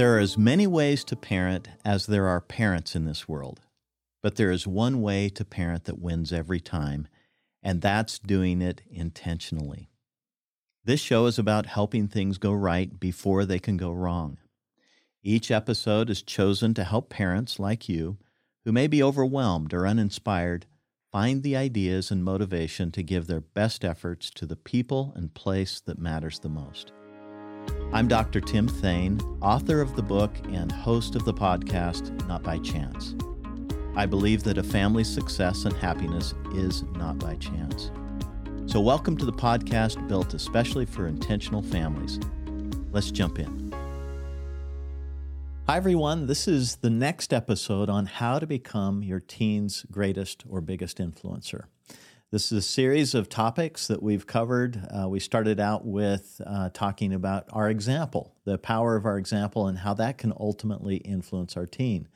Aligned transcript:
There 0.00 0.16
are 0.16 0.18
as 0.18 0.38
many 0.38 0.66
ways 0.66 1.04
to 1.04 1.14
parent 1.14 1.68
as 1.84 2.06
there 2.06 2.26
are 2.26 2.40
parents 2.40 2.96
in 2.96 3.04
this 3.04 3.28
world, 3.28 3.60
but 4.22 4.36
there 4.36 4.50
is 4.50 4.66
one 4.66 5.02
way 5.02 5.28
to 5.28 5.44
parent 5.44 5.84
that 5.84 6.00
wins 6.00 6.32
every 6.32 6.58
time, 6.58 7.06
and 7.62 7.82
that's 7.82 8.18
doing 8.18 8.62
it 8.62 8.80
intentionally. 8.90 9.90
This 10.82 11.00
show 11.00 11.26
is 11.26 11.38
about 11.38 11.66
helping 11.66 12.08
things 12.08 12.38
go 12.38 12.50
right 12.50 12.98
before 12.98 13.44
they 13.44 13.58
can 13.58 13.76
go 13.76 13.92
wrong. 13.92 14.38
Each 15.22 15.50
episode 15.50 16.08
is 16.08 16.22
chosen 16.22 16.72
to 16.72 16.84
help 16.84 17.10
parents 17.10 17.58
like 17.58 17.86
you 17.86 18.16
who 18.64 18.72
may 18.72 18.86
be 18.86 19.02
overwhelmed 19.02 19.74
or 19.74 19.86
uninspired 19.86 20.64
find 21.12 21.42
the 21.42 21.56
ideas 21.56 22.10
and 22.10 22.24
motivation 22.24 22.90
to 22.92 23.02
give 23.02 23.26
their 23.26 23.42
best 23.42 23.84
efforts 23.84 24.30
to 24.30 24.46
the 24.46 24.56
people 24.56 25.12
and 25.14 25.34
place 25.34 25.78
that 25.78 25.98
matters 25.98 26.38
the 26.38 26.48
most. 26.48 26.90
I'm 27.92 28.06
Dr. 28.06 28.40
Tim 28.40 28.68
Thayne, 28.68 29.20
author 29.42 29.80
of 29.80 29.96
the 29.96 30.02
book 30.02 30.30
and 30.52 30.70
host 30.70 31.16
of 31.16 31.24
the 31.24 31.34
podcast 31.34 32.24
Not 32.28 32.40
by 32.40 32.58
Chance. 32.58 33.16
I 33.96 34.06
believe 34.06 34.44
that 34.44 34.58
a 34.58 34.62
family's 34.62 35.12
success 35.12 35.64
and 35.64 35.74
happiness 35.74 36.32
is 36.54 36.84
not 36.94 37.18
by 37.18 37.34
chance. 37.34 37.90
So, 38.66 38.80
welcome 38.80 39.16
to 39.16 39.24
the 39.24 39.32
podcast 39.32 40.06
built 40.06 40.34
especially 40.34 40.86
for 40.86 41.08
intentional 41.08 41.62
families. 41.62 42.20
Let's 42.92 43.10
jump 43.10 43.40
in. 43.40 43.74
Hi, 45.66 45.76
everyone. 45.76 46.28
This 46.28 46.46
is 46.46 46.76
the 46.76 46.90
next 46.90 47.32
episode 47.32 47.90
on 47.90 48.06
how 48.06 48.38
to 48.38 48.46
become 48.46 49.02
your 49.02 49.18
teen's 49.18 49.84
greatest 49.90 50.44
or 50.48 50.60
biggest 50.60 50.98
influencer. 50.98 51.64
This 52.32 52.52
is 52.52 52.58
a 52.58 52.62
series 52.62 53.16
of 53.16 53.28
topics 53.28 53.88
that 53.88 54.04
we've 54.04 54.24
covered. 54.24 54.86
Uh, 54.88 55.08
we 55.08 55.18
started 55.18 55.58
out 55.58 55.84
with 55.84 56.40
uh, 56.46 56.70
talking 56.72 57.12
about 57.12 57.46
our 57.50 57.68
example, 57.68 58.36
the 58.44 58.56
power 58.56 58.94
of 58.94 59.04
our 59.04 59.18
example, 59.18 59.66
and 59.66 59.78
how 59.78 59.94
that 59.94 60.16
can 60.16 60.32
ultimately 60.38 60.98
influence 60.98 61.56
our 61.56 61.66
teen. 61.66 62.06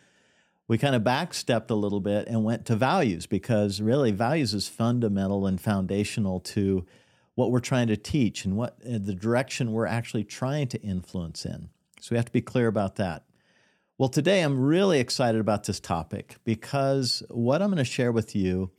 We 0.69 0.79
kind 0.79 0.95
of 0.95 1.03
backstepped 1.03 1.69
a 1.69 1.75
little 1.75 1.99
bit 1.99 2.29
and 2.29 2.45
went 2.45 2.65
to 2.67 2.77
values 2.77 3.27
because 3.27 3.81
really 3.81 4.13
values 4.13 4.55
is 4.55 4.69
fundamental 4.69 5.49
and 5.49 5.61
foundational 5.61 6.39
to 6.41 6.87
what 7.35 7.51
we're 7.51 7.59
trying 7.59 7.89
to 7.89 7.97
teach 7.97 8.45
and 8.45 8.57
what 8.57 8.79
uh, 8.87 8.99
the 9.03 9.17
direction 9.17 9.73
we're 9.73 9.85
actually 9.85 10.23
trying 10.23 10.69
to 10.69 10.81
influence 10.81 11.45
in. 11.45 11.71
So 12.01 12.11
we 12.13 12.19
have 12.19 12.27
to 12.27 12.33
be 12.33 12.41
clear 12.41 12.69
about 12.69 12.95
that. 12.97 13.25
Well, 13.99 14.09
today 14.09 14.43
I'm 14.43 14.61
really 14.61 15.01
excited 15.01 15.41
about 15.41 15.65
this 15.65 15.81
topic 15.81 16.37
because 16.45 17.25
what 17.31 17.61
I'm 17.61 17.69
going 17.69 17.79
to 17.79 17.85
share 17.85 18.13
with 18.13 18.37
you 18.37 18.71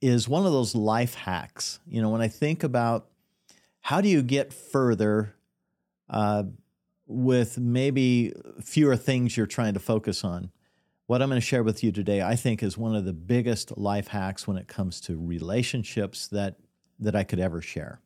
is 0.00 0.28
one 0.28 0.46
of 0.46 0.52
those 0.52 0.74
life 0.74 1.14
hacks. 1.14 1.80
You 1.86 2.00
know, 2.02 2.10
when 2.10 2.20
I 2.20 2.28
think 2.28 2.62
about 2.62 3.08
how 3.80 4.00
do 4.00 4.08
you 4.08 4.22
get 4.22 4.52
further 4.52 5.34
uh, 6.08 6.44
with 7.06 7.58
maybe 7.58 8.34
fewer 8.62 8.96
things 8.96 9.36
you're 9.36 9.46
trying 9.46 9.74
to 9.74 9.80
focus 9.80 10.24
on, 10.24 10.50
what 11.06 11.20
I'm 11.20 11.28
going 11.28 11.40
to 11.40 11.46
share 11.46 11.64
with 11.64 11.82
you 11.82 11.90
today, 11.90 12.22
I 12.22 12.36
think, 12.36 12.62
is 12.62 12.78
one 12.78 12.94
of 12.94 13.04
the 13.04 13.12
biggest 13.12 13.76
life 13.76 14.08
hacks 14.08 14.46
when 14.46 14.56
it 14.56 14.68
comes 14.68 15.00
to 15.02 15.18
relationships 15.18 16.28
that 16.28 16.56
that 17.00 17.16
I 17.16 17.24
could 17.24 17.40
ever 17.40 17.60
share. 17.60 18.00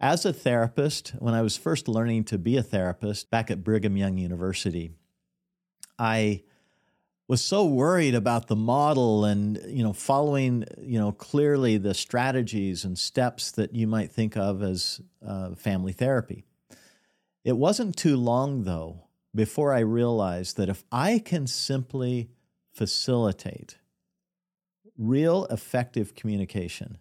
As 0.00 0.24
a 0.24 0.32
therapist, 0.32 1.10
when 1.18 1.34
I 1.34 1.42
was 1.42 1.58
first 1.58 1.86
learning 1.86 2.24
to 2.24 2.38
be 2.38 2.56
a 2.56 2.62
therapist 2.62 3.30
back 3.30 3.50
at 3.50 3.62
Brigham 3.62 3.96
Young 3.96 4.16
University, 4.16 4.90
I 5.98 6.42
was 7.30 7.40
so 7.40 7.64
worried 7.64 8.16
about 8.16 8.48
the 8.48 8.56
model 8.56 9.24
and 9.24 9.56
you 9.68 9.84
know 9.84 9.92
following 9.92 10.64
you 10.80 10.98
know 10.98 11.12
clearly 11.12 11.76
the 11.76 11.94
strategies 11.94 12.84
and 12.84 12.98
steps 12.98 13.52
that 13.52 13.72
you 13.72 13.86
might 13.86 14.10
think 14.10 14.36
of 14.36 14.64
as 14.64 15.00
uh, 15.24 15.54
family 15.54 15.92
therapy. 15.92 16.42
It 17.44 17.56
wasn't 17.56 17.96
too 17.96 18.16
long 18.16 18.64
though 18.64 19.04
before 19.32 19.72
I 19.72 19.78
realized 19.78 20.56
that 20.56 20.68
if 20.68 20.82
I 20.90 21.20
can 21.20 21.46
simply 21.46 22.30
facilitate 22.72 23.78
real 24.98 25.44
effective 25.50 26.16
communication 26.16 26.98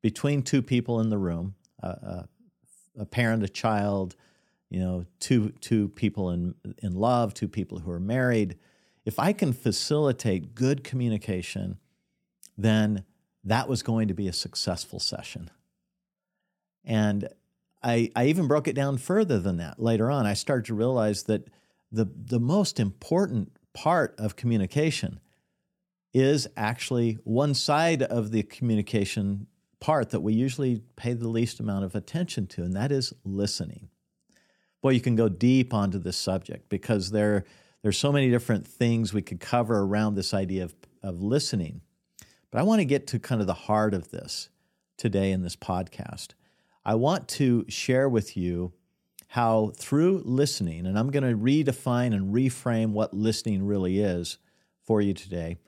between 0.00 0.42
two 0.42 0.62
people 0.62 1.00
in 1.00 1.10
the 1.10 1.18
room, 1.18 1.56
uh, 1.82 2.22
a 2.96 3.04
parent, 3.04 3.42
a 3.42 3.48
child, 3.48 4.14
you 4.70 4.78
know, 4.78 5.06
two 5.18 5.50
two 5.60 5.88
people 5.88 6.30
in 6.30 6.54
in 6.78 6.94
love, 6.94 7.34
two 7.34 7.48
people 7.48 7.80
who 7.80 7.90
are 7.90 7.98
married 7.98 8.56
if 9.04 9.18
I 9.18 9.32
can 9.32 9.52
facilitate 9.52 10.54
good 10.54 10.84
communication, 10.84 11.78
then 12.56 13.04
that 13.44 13.68
was 13.68 13.82
going 13.82 14.08
to 14.08 14.14
be 14.14 14.28
a 14.28 14.32
successful 14.32 15.00
session. 15.00 15.50
And 16.84 17.28
I, 17.82 18.10
I 18.14 18.26
even 18.26 18.46
broke 18.46 18.68
it 18.68 18.74
down 18.74 18.98
further 18.98 19.40
than 19.40 19.56
that 19.56 19.80
later 19.80 20.10
on. 20.10 20.26
I 20.26 20.34
started 20.34 20.66
to 20.66 20.74
realize 20.74 21.24
that 21.24 21.48
the, 21.90 22.06
the 22.14 22.40
most 22.40 22.78
important 22.78 23.56
part 23.72 24.14
of 24.18 24.36
communication 24.36 25.20
is 26.14 26.46
actually 26.56 27.18
one 27.24 27.54
side 27.54 28.02
of 28.02 28.30
the 28.30 28.42
communication 28.42 29.46
part 29.80 30.10
that 30.10 30.20
we 30.20 30.32
usually 30.32 30.82
pay 30.94 31.12
the 31.12 31.28
least 31.28 31.58
amount 31.58 31.84
of 31.84 31.94
attention 31.94 32.46
to, 32.46 32.62
and 32.62 32.76
that 32.76 32.92
is 32.92 33.12
listening. 33.24 33.88
Boy, 34.80 34.90
you 34.90 35.00
can 35.00 35.16
go 35.16 35.28
deep 35.28 35.74
onto 35.74 35.98
this 35.98 36.16
subject 36.16 36.68
because 36.68 37.10
there 37.10 37.44
there's 37.82 37.98
so 37.98 38.12
many 38.12 38.30
different 38.30 38.66
things 38.66 39.12
we 39.12 39.22
could 39.22 39.40
cover 39.40 39.80
around 39.80 40.14
this 40.14 40.32
idea 40.32 40.64
of, 40.64 40.74
of 41.02 41.20
listening. 41.20 41.80
But 42.50 42.60
I 42.60 42.62
want 42.62 42.80
to 42.80 42.84
get 42.84 43.06
to 43.08 43.18
kind 43.18 43.40
of 43.40 43.46
the 43.46 43.54
heart 43.54 43.94
of 43.94 44.10
this 44.10 44.48
today 44.96 45.32
in 45.32 45.42
this 45.42 45.56
podcast. 45.56 46.28
I 46.84 46.94
want 46.94 47.28
to 47.28 47.64
share 47.68 48.08
with 48.08 48.36
you 48.36 48.72
how 49.28 49.72
through 49.76 50.22
listening, 50.24 50.86
and 50.86 50.98
I'm 50.98 51.10
going 51.10 51.22
to 51.22 51.36
redefine 51.36 52.14
and 52.14 52.34
reframe 52.34 52.90
what 52.90 53.14
listening 53.14 53.64
really 53.64 53.98
is 53.98 54.38
for 54.84 55.00
you 55.00 55.14
today, 55.14 55.58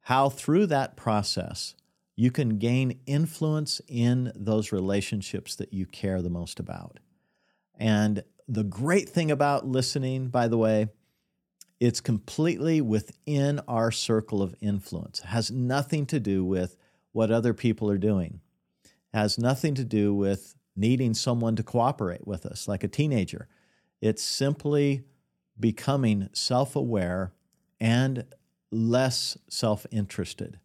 how 0.00 0.28
through 0.28 0.66
that 0.66 0.96
process 0.96 1.74
you 2.16 2.30
can 2.30 2.58
gain 2.58 2.98
influence 3.06 3.80
in 3.88 4.32
those 4.34 4.72
relationships 4.72 5.54
that 5.54 5.72
you 5.72 5.86
care 5.86 6.20
the 6.20 6.30
most 6.30 6.58
about. 6.60 6.98
And 7.78 8.24
the 8.48 8.64
great 8.64 9.08
thing 9.08 9.30
about 9.30 9.66
listening, 9.66 10.28
by 10.28 10.48
the 10.48 10.58
way, 10.58 10.88
it's 11.82 12.00
completely 12.00 12.80
within 12.80 13.58
our 13.66 13.90
circle 13.90 14.40
of 14.40 14.54
influence. 14.60 15.18
It 15.18 15.26
has 15.26 15.50
nothing 15.50 16.06
to 16.06 16.20
do 16.20 16.44
with 16.44 16.76
what 17.10 17.32
other 17.32 17.52
people 17.52 17.90
are 17.90 17.98
doing. 17.98 18.38
It 18.84 19.18
has 19.18 19.36
nothing 19.36 19.74
to 19.74 19.84
do 19.84 20.14
with 20.14 20.54
needing 20.76 21.12
someone 21.12 21.56
to 21.56 21.64
cooperate 21.64 22.24
with 22.24 22.46
us 22.46 22.68
like 22.68 22.84
a 22.84 22.88
teenager. 22.88 23.48
It's 24.00 24.22
simply 24.22 25.02
becoming 25.58 26.28
self 26.32 26.76
aware 26.76 27.32
and 27.80 28.26
less 28.70 29.36
self 29.50 29.84
interested. 29.90 30.60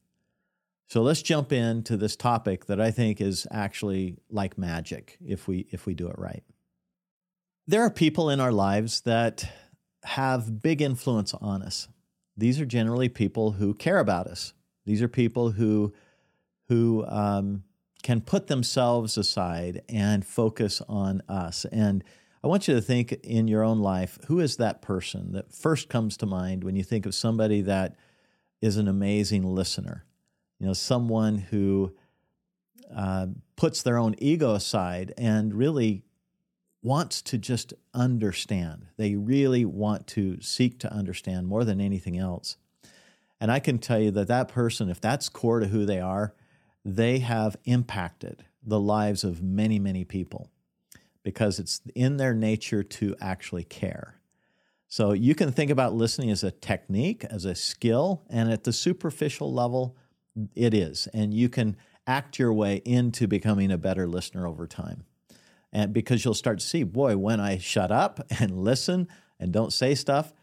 So 0.86 1.02
let's 1.02 1.24
jump 1.24 1.52
into 1.52 1.98
this 1.98 2.16
topic 2.16 2.68
that 2.68 2.80
I 2.80 2.92
think 2.92 3.20
is 3.20 3.48
actually 3.50 4.20
like 4.30 4.56
magic 4.56 5.18
if 5.26 5.48
we 5.48 5.66
if 5.72 5.88
we 5.88 5.96
do 5.96 6.10
it 6.10 6.20
right. 6.20 6.44
There 7.66 7.82
are 7.82 7.90
people 7.90 8.30
in 8.30 8.40
our 8.40 8.52
lives 8.52 9.02
that 9.02 9.50
have 10.08 10.62
big 10.62 10.82
influence 10.82 11.34
on 11.36 11.62
us. 11.62 11.88
These 12.38 12.62
are 12.62 12.66
generally 12.66 13.10
people 13.10 13.54
who 13.54 13.74
care 13.74 14.00
about 14.00 14.28
us. 14.28 14.54
These 14.86 15.02
are 15.02 15.08
people 15.08 15.52
who 15.52 15.94
who 16.70 17.06
um, 17.08 17.64
can 18.04 18.22
put 18.22 18.48
themselves 18.48 19.18
aside 19.18 19.82
and 19.90 20.26
focus 20.26 20.82
on 20.88 21.22
us. 21.30 21.66
And 21.72 22.04
I 22.44 22.48
want 22.48 22.68
you 22.68 22.76
to 22.76 22.82
think 22.82 23.14
in 23.24 23.48
your 23.48 23.64
own 23.64 23.80
life 23.80 24.20
who 24.28 24.40
is 24.40 24.58
that 24.58 24.82
person 24.82 25.32
that 25.32 25.54
first 25.54 25.90
comes 25.90 26.18
to 26.18 26.26
mind 26.26 26.64
when 26.64 26.76
you 26.76 26.84
think 26.84 27.06
of 27.06 27.16
somebody 27.16 27.62
that 27.62 27.96
is 28.62 28.78
an 28.78 28.88
amazing 28.88 29.44
listener? 29.44 30.06
You 30.60 30.68
know, 30.68 30.74
someone 30.74 31.38
who 31.38 31.94
uh, 32.96 33.28
puts 33.56 33.82
their 33.82 33.98
own 33.98 34.16
ego 34.18 34.54
aside 34.54 35.14
and 35.18 35.54
really 35.54 36.04
wants 36.82 37.22
to 37.22 37.38
just 37.38 37.74
understand. 37.94 38.88
They 38.98 39.16
really 39.16 39.66
want 39.66 40.08
to 40.08 40.40
seek 40.42 40.80
to 40.80 40.94
understand 40.94 41.48
more 41.48 41.64
than 41.64 41.82
anything 41.82 42.18
else. 42.18 42.58
And 43.40 43.52
I 43.52 43.60
can 43.60 43.78
tell 43.78 44.00
you 44.00 44.12
that 44.12 44.28
that 44.28 44.48
person, 44.48 44.90
if 44.90 45.02
that's 45.02 45.30
core 45.30 45.60
to 45.60 45.68
who 45.68 45.86
they 45.86 46.00
are, 46.00 46.34
they 46.84 47.20
have 47.20 47.58
impacted 47.66 48.46
the 48.64 48.80
lives 48.80 49.24
of 49.24 49.42
many, 49.42 49.80
many 49.80 50.04
people 50.04 50.50
because 51.24 51.60
it's 51.60 51.82
in 51.94 52.18
their 52.18 52.34
nature 52.34 52.84
to 52.84 53.16
actually 53.20 53.64
care. 53.64 54.20
So 54.88 55.12
you 55.12 55.36
can 55.36 55.52
think 55.52 55.70
about 55.70 55.94
listening 55.94 56.32
as 56.32 56.44
a 56.44 56.52
technique, 56.52 57.26
as 57.26 57.44
a 57.44 57.56
skill, 57.56 58.24
and 58.30 58.50
at 58.50 58.64
the 58.64 58.72
superficial 58.72 59.54
level, 59.54 59.98
it 60.56 60.74
is. 60.74 61.08
And 61.14 61.34
you 61.34 61.50
can 61.50 61.76
act 62.08 62.40
your 62.40 62.54
way 62.54 62.82
into 62.86 63.28
becoming 63.28 63.72
a 63.72 63.78
better 63.78 64.08
listener 64.08 64.48
over 64.48 64.66
time 64.66 65.04
and 65.72 65.94
because 65.94 66.24
you'll 66.24 66.34
start 66.34 66.60
to 66.60 66.66
see, 66.66 66.84
boy, 66.84 67.18
when 67.18 67.40
I 67.40 67.58
shut 67.58 67.92
up 67.92 68.26
and 68.40 68.64
listen 68.64 69.08
and 69.40 69.52
don't 69.52 69.74
say 69.74 69.96
stuff, 69.96 70.34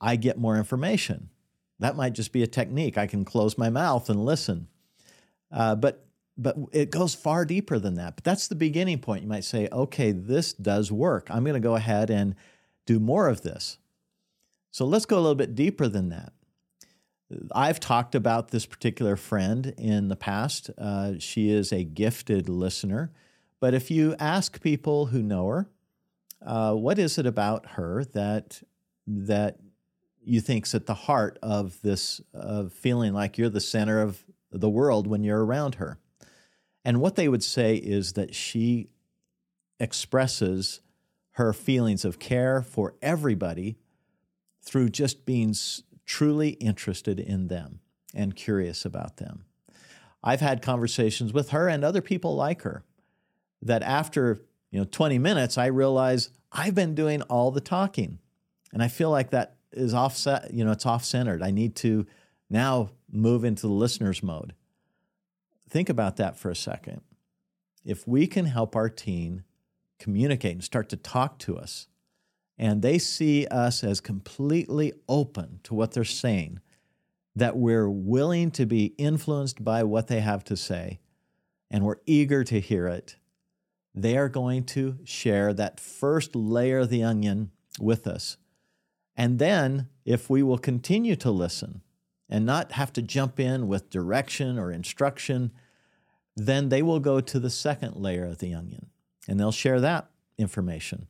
I 0.00 0.16
get 0.16 0.38
more 0.38 0.56
information. 0.56 1.30
That 1.78 1.96
might 1.96 2.12
just 2.12 2.32
be 2.32 2.42
a 2.42 2.46
technique. 2.46 2.96
I 2.96 3.06
can 3.06 3.24
close 3.24 3.58
my 3.58 3.70
mouth 3.70 4.08
and 4.08 4.24
listen. 4.24 4.68
Uh, 5.50 5.74
but 5.74 6.06
but 6.38 6.56
it 6.72 6.90
goes 6.90 7.14
far 7.14 7.44
deeper 7.44 7.78
than 7.78 7.94
that. 7.94 8.16
But 8.16 8.24
that's 8.24 8.48
the 8.48 8.54
beginning 8.54 9.00
point. 9.00 9.22
You 9.22 9.28
might 9.28 9.44
say, 9.44 9.68
okay, 9.70 10.12
this 10.12 10.54
does 10.54 10.90
work. 10.90 11.28
I'm 11.30 11.44
going 11.44 11.54
to 11.54 11.60
go 11.60 11.76
ahead 11.76 12.08
and 12.10 12.34
do 12.86 12.98
more 12.98 13.28
of 13.28 13.42
this. 13.42 13.78
So 14.70 14.86
let's 14.86 15.04
go 15.04 15.16
a 15.16 15.20
little 15.20 15.34
bit 15.34 15.54
deeper 15.54 15.88
than 15.88 16.08
that. 16.08 16.32
I've 17.54 17.80
talked 17.80 18.14
about 18.14 18.50
this 18.50 18.64
particular 18.66 19.16
friend 19.16 19.74
in 19.76 20.08
the 20.08 20.16
past. 20.16 20.70
Uh, 20.78 21.14
she 21.18 21.50
is 21.50 21.72
a 21.72 21.84
gifted 21.84 22.48
listener. 22.48 23.12
But 23.62 23.74
if 23.74 23.92
you 23.92 24.16
ask 24.18 24.60
people 24.60 25.06
who 25.06 25.22
know 25.22 25.46
her, 25.46 25.70
uh, 26.44 26.74
what 26.74 26.98
is 26.98 27.16
it 27.16 27.26
about 27.26 27.64
her 27.76 28.04
that 28.06 28.60
that 29.06 29.60
you 30.20 30.40
think's 30.40 30.74
at 30.74 30.86
the 30.86 30.94
heart 30.94 31.38
of 31.44 31.80
this 31.80 32.20
of 32.34 32.72
feeling 32.72 33.12
like 33.12 33.38
you're 33.38 33.48
the 33.48 33.60
center 33.60 34.02
of 34.02 34.24
the 34.50 34.68
world 34.68 35.06
when 35.06 35.22
you're 35.22 35.44
around 35.44 35.76
her? 35.76 36.00
And 36.84 37.00
what 37.00 37.14
they 37.14 37.28
would 37.28 37.44
say 37.44 37.76
is 37.76 38.14
that 38.14 38.34
she 38.34 38.88
expresses 39.78 40.80
her 41.34 41.52
feelings 41.52 42.04
of 42.04 42.18
care 42.18 42.62
for 42.62 42.96
everybody 43.00 43.78
through 44.60 44.88
just 44.88 45.24
being 45.24 45.54
truly 46.04 46.48
interested 46.54 47.20
in 47.20 47.46
them 47.46 47.78
and 48.12 48.34
curious 48.34 48.84
about 48.84 49.18
them. 49.18 49.44
I've 50.20 50.40
had 50.40 50.62
conversations 50.62 51.32
with 51.32 51.50
her 51.50 51.68
and 51.68 51.84
other 51.84 52.02
people 52.02 52.34
like 52.34 52.62
her 52.62 52.82
that 53.62 53.82
after 53.82 54.40
you 54.70 54.78
know 54.78 54.84
20 54.84 55.18
minutes 55.18 55.58
I 55.58 55.66
realize 55.66 56.30
I've 56.50 56.74
been 56.74 56.94
doing 56.94 57.22
all 57.22 57.50
the 57.50 57.60
talking. 57.60 58.18
And 58.72 58.82
I 58.82 58.88
feel 58.88 59.10
like 59.10 59.30
that 59.30 59.56
is 59.72 59.94
offset 59.94 60.52
you 60.52 60.64
know 60.64 60.72
it's 60.72 60.86
off 60.86 61.04
centered 61.04 61.42
I 61.42 61.50
need 61.50 61.76
to 61.76 62.06
now 62.50 62.90
move 63.10 63.44
into 63.44 63.62
the 63.62 63.72
listener's 63.72 64.22
mode. 64.22 64.54
Think 65.68 65.88
about 65.88 66.16
that 66.16 66.38
for 66.38 66.50
a 66.50 66.56
second. 66.56 67.00
If 67.84 68.06
we 68.06 68.26
can 68.26 68.46
help 68.46 68.76
our 68.76 68.88
teen 68.88 69.44
communicate 69.98 70.52
and 70.52 70.64
start 70.64 70.88
to 70.90 70.96
talk 70.96 71.38
to 71.38 71.56
us 71.56 71.86
and 72.58 72.82
they 72.82 72.98
see 72.98 73.46
us 73.46 73.82
as 73.82 74.00
completely 74.00 74.92
open 75.08 75.60
to 75.64 75.74
what 75.74 75.92
they're 75.92 76.04
saying, 76.04 76.60
that 77.34 77.56
we're 77.56 77.88
willing 77.88 78.50
to 78.52 78.66
be 78.66 78.94
influenced 78.98 79.64
by 79.64 79.82
what 79.82 80.08
they 80.08 80.20
have 80.20 80.44
to 80.44 80.56
say, 80.56 81.00
and 81.70 81.84
we're 81.84 81.96
eager 82.06 82.44
to 82.44 82.60
hear 82.60 82.86
it, 82.86 83.16
they 83.94 84.16
are 84.16 84.28
going 84.28 84.64
to 84.64 84.98
share 85.04 85.52
that 85.52 85.80
first 85.80 86.34
layer 86.34 86.80
of 86.80 86.88
the 86.88 87.02
onion 87.02 87.50
with 87.78 88.06
us. 88.06 88.36
And 89.16 89.38
then, 89.38 89.88
if 90.04 90.30
we 90.30 90.42
will 90.42 90.58
continue 90.58 91.16
to 91.16 91.30
listen 91.30 91.82
and 92.28 92.46
not 92.46 92.72
have 92.72 92.92
to 92.94 93.02
jump 93.02 93.38
in 93.38 93.68
with 93.68 93.90
direction 93.90 94.58
or 94.58 94.72
instruction, 94.72 95.52
then 96.34 96.70
they 96.70 96.82
will 96.82 97.00
go 97.00 97.20
to 97.20 97.38
the 97.38 97.50
second 97.50 97.96
layer 97.96 98.24
of 98.24 98.38
the 98.38 98.54
onion 98.54 98.86
and 99.28 99.38
they'll 99.38 99.52
share 99.52 99.80
that 99.80 100.08
information. 100.38 101.06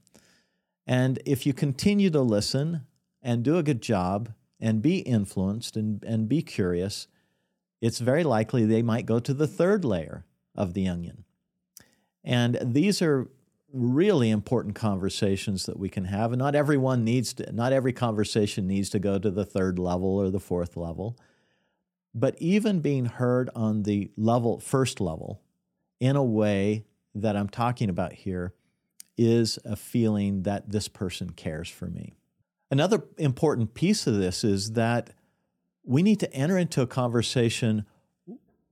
And 0.87 1.21
if 1.25 1.47
you 1.47 1.53
continue 1.53 2.11
to 2.11 2.21
listen 2.21 2.87
and 3.23 3.45
do 3.45 3.57
a 3.57 3.63
good 3.63 3.81
job 3.81 4.33
and 4.61 4.83
be 4.83 4.99
influenced 4.99 5.77
and, 5.77 6.03
and 6.05 6.29
be 6.29 6.43
curious, 6.43 7.07
it's 7.81 8.01
very 8.01 8.25
likely 8.25 8.65
they 8.65 8.83
might 8.83 9.07
go 9.07 9.21
to 9.21 9.33
the 9.33 9.47
third 9.47 9.85
layer 9.85 10.25
of 10.55 10.75
the 10.75 10.89
onion. 10.89 11.25
And 12.25 12.59
these 12.63 13.03
are 13.03 13.29
really 13.73 14.31
important 14.31 14.75
conversations 14.75 15.65
that 15.67 15.79
we 15.79 15.89
can 15.89 16.05
have. 16.05 16.33
And 16.33 16.39
not 16.39 16.55
everyone 16.55 17.05
needs 17.05 17.33
to, 17.35 17.51
not 17.53 17.73
every 17.73 17.93
conversation 17.93 18.67
needs 18.67 18.91
to 18.91 18.99
go 18.99 19.19
to 19.19 19.31
the 19.31 19.45
third 19.45 19.79
level 19.79 20.09
or 20.09 20.31
the 20.31 20.41
fourth 20.41 20.77
level. 20.77 21.17
But 22.15 22.37
even 22.39 22.81
being 22.81 23.07
heard 23.07 23.49
on 23.55 23.85
the 23.85 24.11
level, 24.17 24.61
first 24.61 25.01
level, 25.01 25.41
in 26.01 26.17
a 26.17 26.25
way 26.25 26.85
that 27.15 27.37
I'm 27.37 27.49
talking 27.49 27.89
about 27.89 28.13
here, 28.13 28.53
is 29.17 29.59
a 29.65 29.77
feeling 29.77 30.43
that 30.43 30.71
this 30.71 30.89
person 30.89 31.31
cares 31.31 31.69
for 31.69 31.87
me. 31.87 32.13
Another 32.71 33.05
important 33.19 33.75
piece 33.75 34.07
of 34.07 34.17
this 34.17 34.45
is 34.45 34.73
that 34.73 35.11
we 35.85 36.03
need 36.03 36.21
to 36.21 36.33
enter 36.33 36.57
into 36.57 36.81
a 36.81 36.87
conversation 36.87 37.85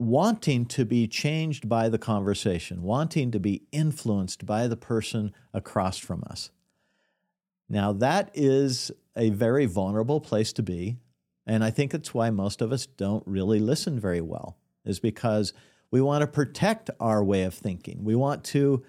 wanting 0.00 0.64
to 0.64 0.84
be 0.86 1.06
changed 1.06 1.68
by 1.68 1.86
the 1.90 1.98
conversation, 1.98 2.82
wanting 2.82 3.30
to 3.30 3.38
be 3.38 3.62
influenced 3.70 4.46
by 4.46 4.66
the 4.66 4.76
person 4.76 5.30
across 5.52 5.98
from 5.98 6.24
us. 6.26 6.50
Now, 7.68 7.92
that 7.92 8.30
is 8.32 8.90
a 9.14 9.28
very 9.28 9.66
vulnerable 9.66 10.18
place 10.18 10.54
to 10.54 10.62
be. 10.62 10.96
And 11.46 11.62
I 11.62 11.70
think 11.70 11.92
it's 11.92 12.14
why 12.14 12.30
most 12.30 12.62
of 12.62 12.72
us 12.72 12.86
don't 12.86 13.22
really 13.26 13.58
listen 13.58 14.00
very 14.00 14.22
well, 14.22 14.56
is 14.86 15.00
because 15.00 15.52
we 15.90 16.00
want 16.00 16.22
to 16.22 16.26
protect 16.26 16.88
our 16.98 17.22
way 17.22 17.42
of 17.42 17.52
thinking. 17.52 18.02
We 18.02 18.14
want 18.14 18.42
to 18.44 18.82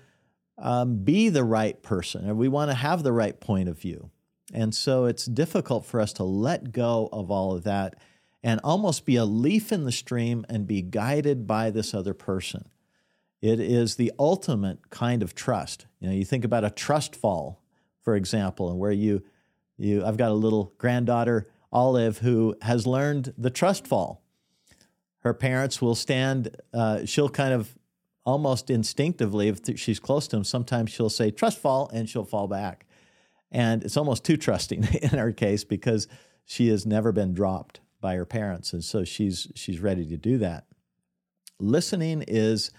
um, 0.58 1.04
be 1.04 1.28
the 1.28 1.44
right 1.44 1.82
person, 1.84 2.26
and 2.26 2.38
we 2.38 2.48
want 2.48 2.72
to 2.72 2.76
have 2.76 3.04
the 3.04 3.12
right 3.12 3.38
point 3.38 3.68
of 3.68 3.78
view. 3.78 4.12
And 4.54 4.74
so 4.74 5.06
it's 5.06 5.26
difficult 5.26 5.86
for 5.86 6.00
us 6.00 6.14
to 6.14 6.24
let 6.24 6.72
go 6.72 7.10
of 7.12 7.30
all 7.30 7.54
of 7.54 7.64
that 7.64 7.96
and 8.44 8.60
almost 8.64 9.06
be 9.06 9.16
a 9.16 9.26
leaf 9.26 9.72
in 9.72 9.86
the 9.86 9.92
stream 9.92 10.46
and 10.50 10.66
be 10.66 10.82
guided 10.82 11.46
by 11.46 11.70
this 11.70 11.94
other 11.94 12.14
person. 12.14 12.68
It 13.42 13.60
is 13.60 13.96
the 13.96 14.12
ultimate 14.20 14.90
kind 14.90 15.24
of 15.24 15.36
trust. 15.36 15.86
You 16.00 16.10
know, 16.10 16.16
you 16.16 16.26
think 16.26 16.46
about 16.46 16.64
a 16.64 16.70
trust 16.70 17.16
fall, 17.16 17.62
for 18.02 18.16
example, 18.16 18.70
and 18.70 18.80
where 18.80 18.92
you, 18.92 19.24
you 19.78 20.06
I've 20.06 20.18
got 20.18 20.32
a 20.32 20.36
little 20.36 20.74
granddaughter, 20.78 21.48
Olive, 21.72 22.20
who 22.20 22.56
has 22.62 22.86
learned 22.86 23.34
the 23.38 23.50
trust 23.50 23.88
fall. 23.88 24.24
Her 25.20 25.34
parents 25.34 25.82
will 25.82 25.96
stand, 25.96 26.56
uh, 26.74 27.06
she'll 27.06 27.30
kind 27.30 27.54
of 27.54 27.76
almost 28.26 28.70
instinctively, 28.70 29.48
if 29.48 29.60
she's 29.80 30.00
close 30.00 30.28
to 30.28 30.38
him, 30.38 30.44
sometimes 30.44 30.92
she'll 30.92 31.10
say, 31.10 31.32
trust 31.32 31.60
fall, 31.60 31.90
and 31.94 32.08
she'll 32.08 32.26
fall 32.26 32.48
back. 32.48 32.86
And 33.52 33.84
it's 33.84 33.98
almost 33.98 34.24
too 34.24 34.38
trusting 34.38 34.84
in 35.02 35.10
her 35.10 35.32
case 35.32 35.64
because 35.64 36.08
she 36.46 36.70
has 36.70 36.86
never 36.86 37.12
been 37.12 37.34
dropped 37.34 37.82
by 38.02 38.16
her 38.16 38.26
parents. 38.26 38.74
And 38.74 38.84
so 38.84 39.04
she's, 39.04 39.48
she's 39.56 39.80
ready 39.80 40.06
to 40.08 40.18
do 40.18 40.38
that. 40.40 40.66
Listening 41.60 42.24
is, 42.28 42.72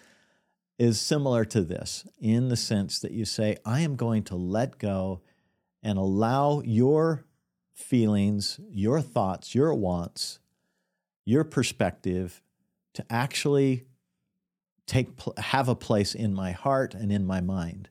is 0.78 1.00
similar 1.00 1.44
to 1.46 1.62
this 1.62 2.06
in 2.20 2.48
the 2.48 2.56
sense 2.56 2.98
that 2.98 3.12
you 3.12 3.24
say, 3.24 3.56
I 3.64 3.80
am 3.80 3.96
going 3.96 4.24
to 4.24 4.36
let 4.36 4.78
go 4.78 5.20
and 5.82 5.98
allow 5.98 6.60
your 6.64 7.24
feelings, 7.72 8.60
your 8.68 9.00
thoughts, 9.00 9.54
your 9.54 9.72
wants, 9.74 10.40
your 11.24 11.44
perspective 11.44 12.42
to 12.94 13.04
actually 13.08 13.84
take 14.86 15.08
have 15.38 15.68
a 15.68 15.74
place 15.74 16.14
in 16.14 16.34
my 16.34 16.52
heart 16.52 16.94
and 16.94 17.12
in 17.12 17.24
my 17.24 17.40
mind. 17.40 17.88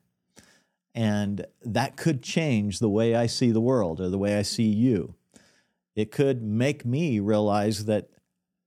And 0.93 1.45
that 1.63 1.95
could 1.95 2.21
change 2.21 2.79
the 2.79 2.89
way 2.89 3.15
I 3.15 3.27
see 3.27 3.51
the 3.51 3.61
world 3.61 4.01
or 4.01 4.09
the 4.09 4.17
way 4.17 4.37
I 4.37 4.41
see 4.41 4.67
you. 4.67 5.15
It 5.95 6.11
could 6.11 6.41
make 6.41 6.85
me 6.85 7.19
realize 7.19 7.85
that 7.85 8.09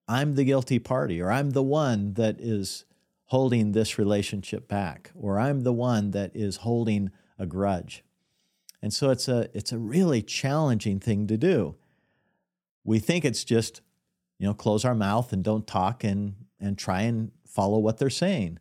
I'm 0.07 0.35
the 0.35 0.45
guilty 0.45 0.78
party 0.78 1.21
or 1.21 1.31
I'm 1.31 1.50
the 1.50 1.62
one 1.62 2.14
that 2.14 2.40
is 2.40 2.85
holding 3.26 3.73
this 3.73 3.99
relationship 3.99 4.69
back 4.69 5.11
or 5.14 5.38
I'm 5.38 5.62
the 5.62 5.73
one 5.73 6.11
that 6.11 6.31
is 6.35 6.59
holding 6.59 7.11
a 7.38 7.47
grudge. 7.47 8.04
And 8.83 8.93
so 8.93 9.11
it's 9.11 9.28
a 9.28 9.49
it's 9.54 9.73
a 9.73 9.78
really 9.78 10.21
challenging 10.21 11.00
thing 11.00 11.26
to 11.28 11.38
do. 11.38 11.76
We 12.85 12.99
think 12.99 13.25
it's 13.25 13.45
just, 13.45 13.81
you 14.38 14.47
know, 14.47 14.52
close 14.52 14.85
our 14.85 14.95
mouth 14.95 15.33
and 15.33 15.43
don't 15.43 15.66
talk 15.66 16.04
and 16.04 16.35
and 16.61 16.76
try 16.76 17.02
and 17.02 17.33
follow 17.47 17.78
what 17.78 17.97
they're 17.97 18.11
saying. 18.11 18.59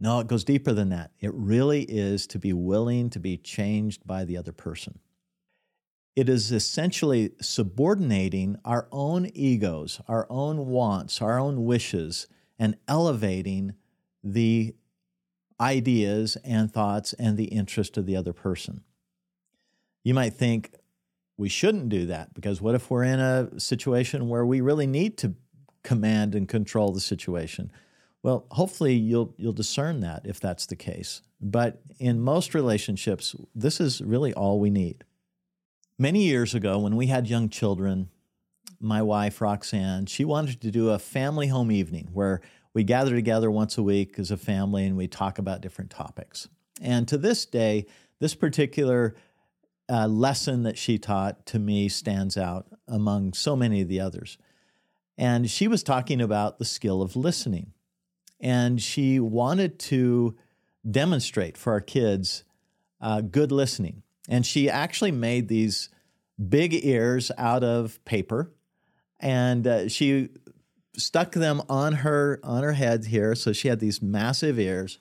No, 0.00 0.20
it 0.20 0.26
goes 0.26 0.44
deeper 0.44 0.72
than 0.72 0.88
that. 0.90 1.10
It 1.20 1.34
really 1.34 1.82
is 1.82 2.26
to 2.28 2.38
be 2.38 2.52
willing 2.52 3.10
to 3.10 3.18
be 3.18 3.36
changed 3.36 4.06
by 4.06 4.24
the 4.24 4.36
other 4.36 4.52
person. 4.52 5.00
It 6.18 6.28
is 6.28 6.50
essentially 6.50 7.30
subordinating 7.40 8.56
our 8.64 8.88
own 8.90 9.30
egos, 9.34 10.00
our 10.08 10.26
own 10.28 10.66
wants, 10.66 11.22
our 11.22 11.38
own 11.38 11.64
wishes, 11.64 12.26
and 12.58 12.76
elevating 12.88 13.74
the 14.24 14.74
ideas 15.60 16.36
and 16.42 16.72
thoughts 16.72 17.12
and 17.12 17.36
the 17.36 17.44
interest 17.44 17.96
of 17.96 18.04
the 18.04 18.16
other 18.16 18.32
person. 18.32 18.82
You 20.02 20.12
might 20.12 20.34
think 20.34 20.74
we 21.36 21.48
shouldn't 21.48 21.88
do 21.88 22.06
that 22.06 22.34
because 22.34 22.60
what 22.60 22.74
if 22.74 22.90
we're 22.90 23.04
in 23.04 23.20
a 23.20 23.60
situation 23.60 24.28
where 24.28 24.44
we 24.44 24.60
really 24.60 24.88
need 24.88 25.18
to 25.18 25.36
command 25.84 26.34
and 26.34 26.48
control 26.48 26.90
the 26.90 26.98
situation? 26.98 27.70
Well, 28.24 28.44
hopefully 28.50 28.94
you'll 28.94 29.36
you'll 29.38 29.52
discern 29.52 30.00
that 30.00 30.22
if 30.24 30.40
that's 30.40 30.66
the 30.66 30.74
case. 30.74 31.22
But 31.40 31.80
in 32.00 32.18
most 32.18 32.54
relationships, 32.54 33.36
this 33.54 33.80
is 33.80 34.00
really 34.00 34.34
all 34.34 34.58
we 34.58 34.70
need. 34.70 35.04
Many 36.00 36.22
years 36.22 36.54
ago, 36.54 36.78
when 36.78 36.94
we 36.94 37.08
had 37.08 37.26
young 37.26 37.48
children, 37.48 38.08
my 38.78 39.02
wife 39.02 39.40
Roxanne, 39.40 40.06
she 40.06 40.24
wanted 40.24 40.60
to 40.60 40.70
do 40.70 40.90
a 40.90 40.98
family 40.98 41.48
home 41.48 41.72
evening 41.72 42.10
where 42.12 42.40
we 42.72 42.84
gather 42.84 43.16
together 43.16 43.50
once 43.50 43.76
a 43.76 43.82
week 43.82 44.16
as 44.16 44.30
a 44.30 44.36
family 44.36 44.86
and 44.86 44.96
we 44.96 45.08
talk 45.08 45.40
about 45.40 45.60
different 45.60 45.90
topics. 45.90 46.48
And 46.80 47.08
to 47.08 47.18
this 47.18 47.44
day, 47.46 47.86
this 48.20 48.36
particular 48.36 49.16
uh, 49.88 50.06
lesson 50.06 50.62
that 50.62 50.78
she 50.78 50.98
taught 50.98 51.44
to 51.46 51.58
me 51.58 51.88
stands 51.88 52.36
out 52.36 52.66
among 52.86 53.32
so 53.32 53.56
many 53.56 53.80
of 53.80 53.88
the 53.88 53.98
others. 53.98 54.38
And 55.16 55.50
she 55.50 55.66
was 55.66 55.82
talking 55.82 56.20
about 56.20 56.60
the 56.60 56.64
skill 56.64 57.02
of 57.02 57.16
listening 57.16 57.72
and 58.38 58.80
she 58.80 59.18
wanted 59.18 59.80
to 59.80 60.36
demonstrate 60.88 61.56
for 61.56 61.72
our 61.72 61.80
kids 61.80 62.44
uh, 63.00 63.20
good 63.20 63.50
listening. 63.50 64.04
And 64.28 64.44
she 64.44 64.68
actually 64.68 65.12
made 65.12 65.48
these 65.48 65.88
big 66.48 66.74
ears 66.84 67.32
out 67.38 67.64
of 67.64 68.04
paper, 68.04 68.52
and 69.18 69.66
uh, 69.66 69.88
she 69.88 70.28
stuck 70.96 71.32
them 71.32 71.62
on 71.68 71.92
her 71.94 72.38
on 72.42 72.62
her 72.62 72.72
head 72.72 73.06
here. 73.06 73.34
So 73.34 73.52
she 73.52 73.68
had 73.68 73.80
these 73.80 74.02
massive 74.02 74.58
ears, 74.58 74.98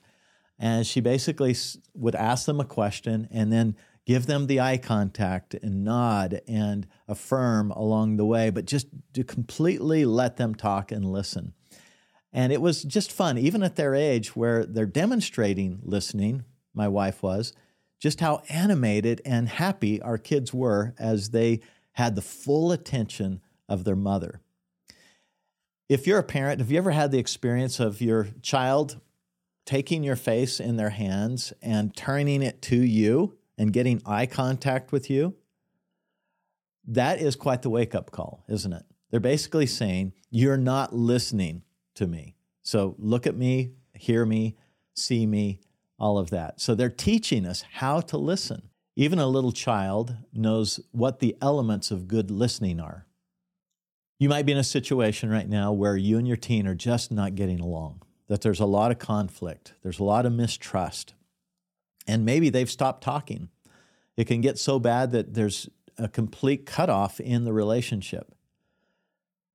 and 0.57 0.87
she 0.87 1.01
basically 1.01 1.55
would 1.93 2.15
ask 2.15 2.45
them 2.45 2.59
a 2.59 2.65
question 2.65 3.27
and 3.31 3.51
then 3.51 3.75
give 4.05 4.25
them 4.25 4.47
the 4.47 4.61
eye 4.61 4.77
contact 4.77 5.53
and 5.53 5.83
nod 5.83 6.39
and 6.47 6.87
affirm 7.09 7.71
along 7.71 8.15
the 8.15 8.25
way, 8.25 8.49
but 8.49 8.63
just 8.63 8.87
to 9.13 9.21
completely 9.21 10.05
let 10.05 10.37
them 10.37 10.55
talk 10.55 10.93
and 10.93 11.11
listen. 11.11 11.53
And 12.31 12.53
it 12.53 12.61
was 12.61 12.83
just 12.83 13.11
fun, 13.11 13.37
even 13.37 13.63
at 13.63 13.75
their 13.75 13.93
age 13.93 14.33
where 14.33 14.65
they're 14.65 14.85
demonstrating 14.85 15.79
listening, 15.83 16.45
my 16.73 16.87
wife 16.87 17.21
was, 17.21 17.51
just 17.99 18.19
how 18.19 18.41
animated 18.49 19.21
and 19.25 19.49
happy 19.49 20.01
our 20.01 20.17
kids 20.17 20.53
were 20.53 20.93
as 20.97 21.31
they 21.31 21.61
had 21.93 22.15
the 22.15 22.21
full 22.21 22.71
attention 22.71 23.41
of 23.67 23.83
their 23.83 23.95
mother. 23.95 24.41
If 25.89 26.05
you're 26.05 26.19
a 26.19 26.23
parent, 26.23 26.59
have 26.59 26.69
you 26.69 26.77
ever 26.77 26.91
had 26.91 27.11
the 27.11 27.19
experience 27.19 27.79
of 27.79 28.01
your 28.01 28.27
child 28.41 28.99
taking 29.65 30.03
your 30.03 30.15
face 30.15 30.59
in 30.59 30.77
their 30.77 30.89
hands 30.89 31.53
and 31.61 31.95
turning 31.95 32.41
it 32.41 32.61
to 32.63 32.75
you 32.75 33.37
and 33.57 33.73
getting 33.73 34.01
eye 34.05 34.25
contact 34.25 34.91
with 34.91 35.09
you? 35.09 35.35
That 36.85 37.19
is 37.19 37.35
quite 37.35 37.61
the 37.61 37.69
wake 37.69 37.95
up 37.95 38.11
call, 38.11 38.43
isn't 38.47 38.71
it? 38.71 38.83
They're 39.09 39.19
basically 39.19 39.65
saying, 39.65 40.13
You're 40.29 40.57
not 40.57 40.93
listening 40.93 41.63
to 41.95 42.07
me. 42.07 42.35
So 42.61 42.95
look 42.97 43.25
at 43.25 43.35
me, 43.35 43.71
hear 43.93 44.25
me, 44.25 44.57
see 44.93 45.25
me, 45.25 45.61
all 45.99 46.17
of 46.17 46.29
that. 46.29 46.61
So 46.61 46.75
they're 46.75 46.89
teaching 46.89 47.45
us 47.45 47.63
how 47.73 48.01
to 48.01 48.17
listen. 48.17 48.69
Even 48.95 49.19
a 49.19 49.27
little 49.27 49.51
child 49.51 50.15
knows 50.33 50.79
what 50.91 51.19
the 51.19 51.35
elements 51.41 51.91
of 51.91 52.07
good 52.07 52.31
listening 52.31 52.79
are. 52.79 53.05
You 54.19 54.29
might 54.29 54.45
be 54.45 54.51
in 54.51 54.57
a 54.57 54.63
situation 54.63 55.29
right 55.29 55.47
now 55.47 55.71
where 55.71 55.95
you 55.95 56.17
and 56.17 56.27
your 56.27 56.37
teen 56.37 56.67
are 56.67 56.75
just 56.75 57.11
not 57.11 57.35
getting 57.35 57.59
along, 57.59 58.01
that 58.27 58.41
there's 58.41 58.59
a 58.59 58.65
lot 58.65 58.89
of 58.89 58.97
conflict, 58.97 59.73
there's 59.83 59.99
a 59.99 60.03
lot 60.03 60.25
of 60.25 60.33
mistrust, 60.33 61.13
and 62.07 62.25
maybe 62.25 62.49
they've 62.49 62.71
stopped 62.71 63.03
talking. 63.03 63.49
It 64.15 64.25
can 64.25 64.41
get 64.41 64.57
so 64.57 64.79
bad 64.79 65.11
that 65.11 65.35
there's 65.35 65.69
a 65.99 66.07
complete 66.07 66.65
cutoff 66.65 67.19
in 67.19 67.43
the 67.43 67.53
relationship. 67.53 68.33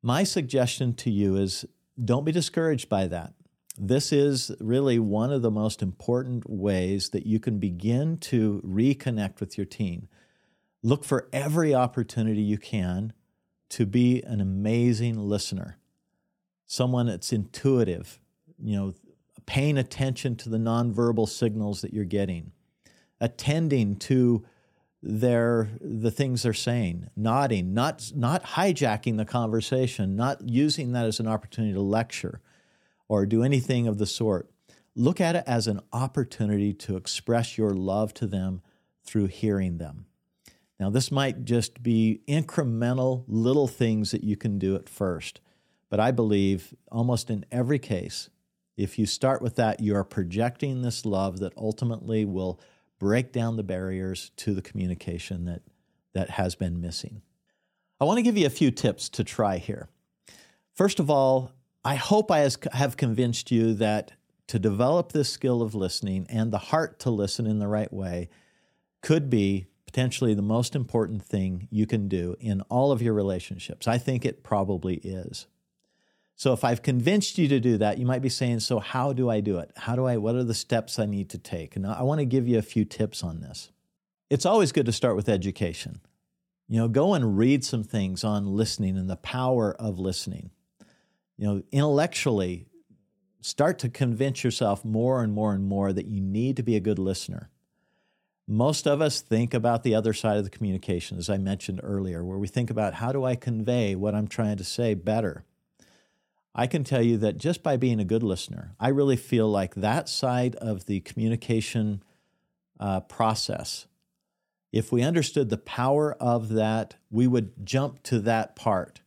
My 0.02 0.22
suggestion 0.22 0.94
to 0.94 1.10
you 1.10 1.36
is 1.36 1.64
don't 2.02 2.24
be 2.24 2.32
discouraged 2.32 2.88
by 2.88 3.08
that. 3.08 3.34
This 3.78 4.12
is 4.12 4.50
really 4.60 4.98
one 4.98 5.32
of 5.32 5.42
the 5.42 5.50
most 5.50 5.82
important 5.82 6.48
ways 6.48 7.10
that 7.10 7.26
you 7.26 7.40
can 7.40 7.58
begin 7.58 8.18
to 8.18 8.60
reconnect 8.64 9.40
with 9.40 9.56
your 9.56 9.64
teen. 9.64 10.08
Look 10.82 11.04
for 11.04 11.28
every 11.32 11.74
opportunity 11.74 12.42
you 12.42 12.58
can 12.58 13.14
to 13.70 13.86
be 13.86 14.22
an 14.22 14.40
amazing 14.40 15.16
listener, 15.16 15.78
someone 16.66 17.06
that's 17.06 17.32
intuitive, 17.32 18.20
you 18.58 18.76
know, 18.76 18.94
paying 19.46 19.78
attention 19.78 20.36
to 20.36 20.48
the 20.48 20.58
nonverbal 20.58 21.28
signals 21.28 21.80
that 21.80 21.94
you're 21.94 22.04
getting, 22.04 22.52
attending 23.20 23.96
to 23.96 24.44
their 25.02 25.70
the 25.80 26.10
things 26.10 26.42
they're 26.42 26.52
saying, 26.52 27.08
nodding, 27.16 27.72
not 27.72 28.12
not 28.14 28.44
hijacking 28.44 29.16
the 29.16 29.24
conversation, 29.24 30.14
not 30.14 30.48
using 30.48 30.92
that 30.92 31.06
as 31.06 31.18
an 31.18 31.26
opportunity 31.26 31.72
to 31.72 31.80
lecture 31.80 32.40
or 33.08 33.26
do 33.26 33.42
anything 33.42 33.86
of 33.86 33.98
the 33.98 34.06
sort. 34.06 34.50
Look 34.94 35.20
at 35.20 35.36
it 35.36 35.44
as 35.46 35.66
an 35.66 35.80
opportunity 35.92 36.72
to 36.74 36.96
express 36.96 37.56
your 37.56 37.70
love 37.70 38.12
to 38.14 38.26
them 38.26 38.62
through 39.04 39.26
hearing 39.26 39.78
them. 39.78 40.06
Now, 40.78 40.90
this 40.90 41.12
might 41.12 41.44
just 41.44 41.82
be 41.82 42.22
incremental 42.26 43.24
little 43.28 43.68
things 43.68 44.10
that 44.10 44.24
you 44.24 44.36
can 44.36 44.58
do 44.58 44.74
at 44.74 44.88
first, 44.88 45.40
but 45.88 46.00
I 46.00 46.10
believe 46.10 46.74
almost 46.90 47.30
in 47.30 47.46
every 47.50 47.78
case, 47.78 48.30
if 48.76 48.98
you 48.98 49.06
start 49.06 49.42
with 49.42 49.56
that, 49.56 49.80
you 49.80 49.94
are 49.94 50.04
projecting 50.04 50.82
this 50.82 51.04
love 51.04 51.38
that 51.38 51.52
ultimately 51.56 52.24
will 52.24 52.58
break 52.98 53.32
down 53.32 53.56
the 53.56 53.62
barriers 53.62 54.30
to 54.36 54.54
the 54.54 54.62
communication 54.62 55.44
that, 55.44 55.62
that 56.14 56.30
has 56.30 56.54
been 56.54 56.80
missing. 56.80 57.22
I 58.00 58.04
want 58.04 58.18
to 58.18 58.22
give 58.22 58.36
you 58.36 58.46
a 58.46 58.50
few 58.50 58.70
tips 58.70 59.08
to 59.10 59.22
try 59.24 59.58
here. 59.58 59.88
First 60.74 60.98
of 60.98 61.10
all, 61.10 61.52
I 61.84 61.96
hope 61.96 62.30
I 62.30 62.48
have 62.72 62.96
convinced 62.96 63.50
you 63.50 63.74
that 63.74 64.12
to 64.48 64.58
develop 64.58 65.12
this 65.12 65.30
skill 65.30 65.62
of 65.62 65.74
listening 65.74 66.26
and 66.28 66.52
the 66.52 66.58
heart 66.58 66.98
to 67.00 67.10
listen 67.10 67.46
in 67.46 67.58
the 67.58 67.68
right 67.68 67.92
way 67.92 68.28
could 69.00 69.28
be 69.28 69.66
potentially 69.86 70.34
the 70.34 70.42
most 70.42 70.76
important 70.76 71.22
thing 71.22 71.68
you 71.70 71.86
can 71.86 72.08
do 72.08 72.36
in 72.40 72.60
all 72.62 72.92
of 72.92 73.02
your 73.02 73.14
relationships. 73.14 73.88
I 73.88 73.98
think 73.98 74.24
it 74.24 74.42
probably 74.42 74.96
is. 74.96 75.46
So 76.36 76.52
if 76.52 76.64
I've 76.64 76.82
convinced 76.82 77.36
you 77.36 77.46
to 77.48 77.60
do 77.60 77.78
that, 77.78 77.98
you 77.98 78.06
might 78.06 78.22
be 78.22 78.28
saying, 78.28 78.60
so 78.60 78.78
how 78.78 79.12
do 79.12 79.28
I 79.28 79.40
do 79.40 79.58
it? 79.58 79.70
How 79.76 79.94
do 79.94 80.06
I 80.06 80.16
what 80.16 80.34
are 80.34 80.44
the 80.44 80.54
steps 80.54 80.98
I 80.98 81.06
need 81.06 81.28
to 81.30 81.38
take? 81.38 81.76
And 81.76 81.86
I 81.86 82.02
want 82.02 82.20
to 82.20 82.24
give 82.24 82.48
you 82.48 82.58
a 82.58 82.62
few 82.62 82.84
tips 82.84 83.22
on 83.22 83.40
this. 83.40 83.70
It's 84.30 84.46
always 84.46 84.72
good 84.72 84.86
to 84.86 84.92
start 84.92 85.14
with 85.14 85.28
education. 85.28 86.00
You 86.68 86.78
know, 86.78 86.88
go 86.88 87.12
and 87.12 87.36
read 87.36 87.64
some 87.64 87.84
things 87.84 88.24
on 88.24 88.46
listening 88.46 88.96
and 88.96 89.10
the 89.10 89.16
power 89.16 89.74
of 89.74 89.98
listening. 89.98 90.50
You 91.38 91.46
know, 91.46 91.62
intellectually 91.72 92.66
start 93.40 93.78
to 93.80 93.88
convince 93.88 94.44
yourself 94.44 94.84
more 94.84 95.22
and 95.22 95.32
more 95.32 95.52
and 95.52 95.64
more 95.64 95.92
that 95.92 96.06
you 96.06 96.20
need 96.20 96.56
to 96.56 96.62
be 96.62 96.76
a 96.76 96.80
good 96.80 96.98
listener. 96.98 97.50
Most 98.46 98.86
of 98.86 99.00
us 99.00 99.20
think 99.20 99.54
about 99.54 99.82
the 99.82 99.94
other 99.94 100.12
side 100.12 100.36
of 100.36 100.44
the 100.44 100.50
communication, 100.50 101.18
as 101.18 101.30
I 101.30 101.38
mentioned 101.38 101.80
earlier, 101.82 102.24
where 102.24 102.38
we 102.38 102.48
think 102.48 102.70
about 102.70 102.94
how 102.94 103.12
do 103.12 103.24
I 103.24 103.34
convey 103.34 103.94
what 103.94 104.14
I'm 104.14 104.28
trying 104.28 104.56
to 104.56 104.64
say 104.64 104.94
better. 104.94 105.44
I 106.54 106.66
can 106.66 106.84
tell 106.84 107.02
you 107.02 107.16
that 107.18 107.38
just 107.38 107.62
by 107.62 107.76
being 107.76 108.00
a 108.00 108.04
good 108.04 108.22
listener, 108.22 108.74
I 108.78 108.88
really 108.88 109.16
feel 109.16 109.48
like 109.48 109.74
that 109.76 110.08
side 110.08 110.54
of 110.56 110.86
the 110.86 111.00
communication 111.00 112.02
uh, 112.78 113.00
process, 113.00 113.86
if 114.72 114.90
we 114.90 115.02
understood 115.02 115.48
the 115.48 115.56
power 115.56 116.14
of 116.14 116.50
that, 116.50 116.96
we 117.10 117.26
would 117.26 117.64
jump 117.64 118.02
to 118.04 118.18
that 118.20 118.56
part. 118.56 119.01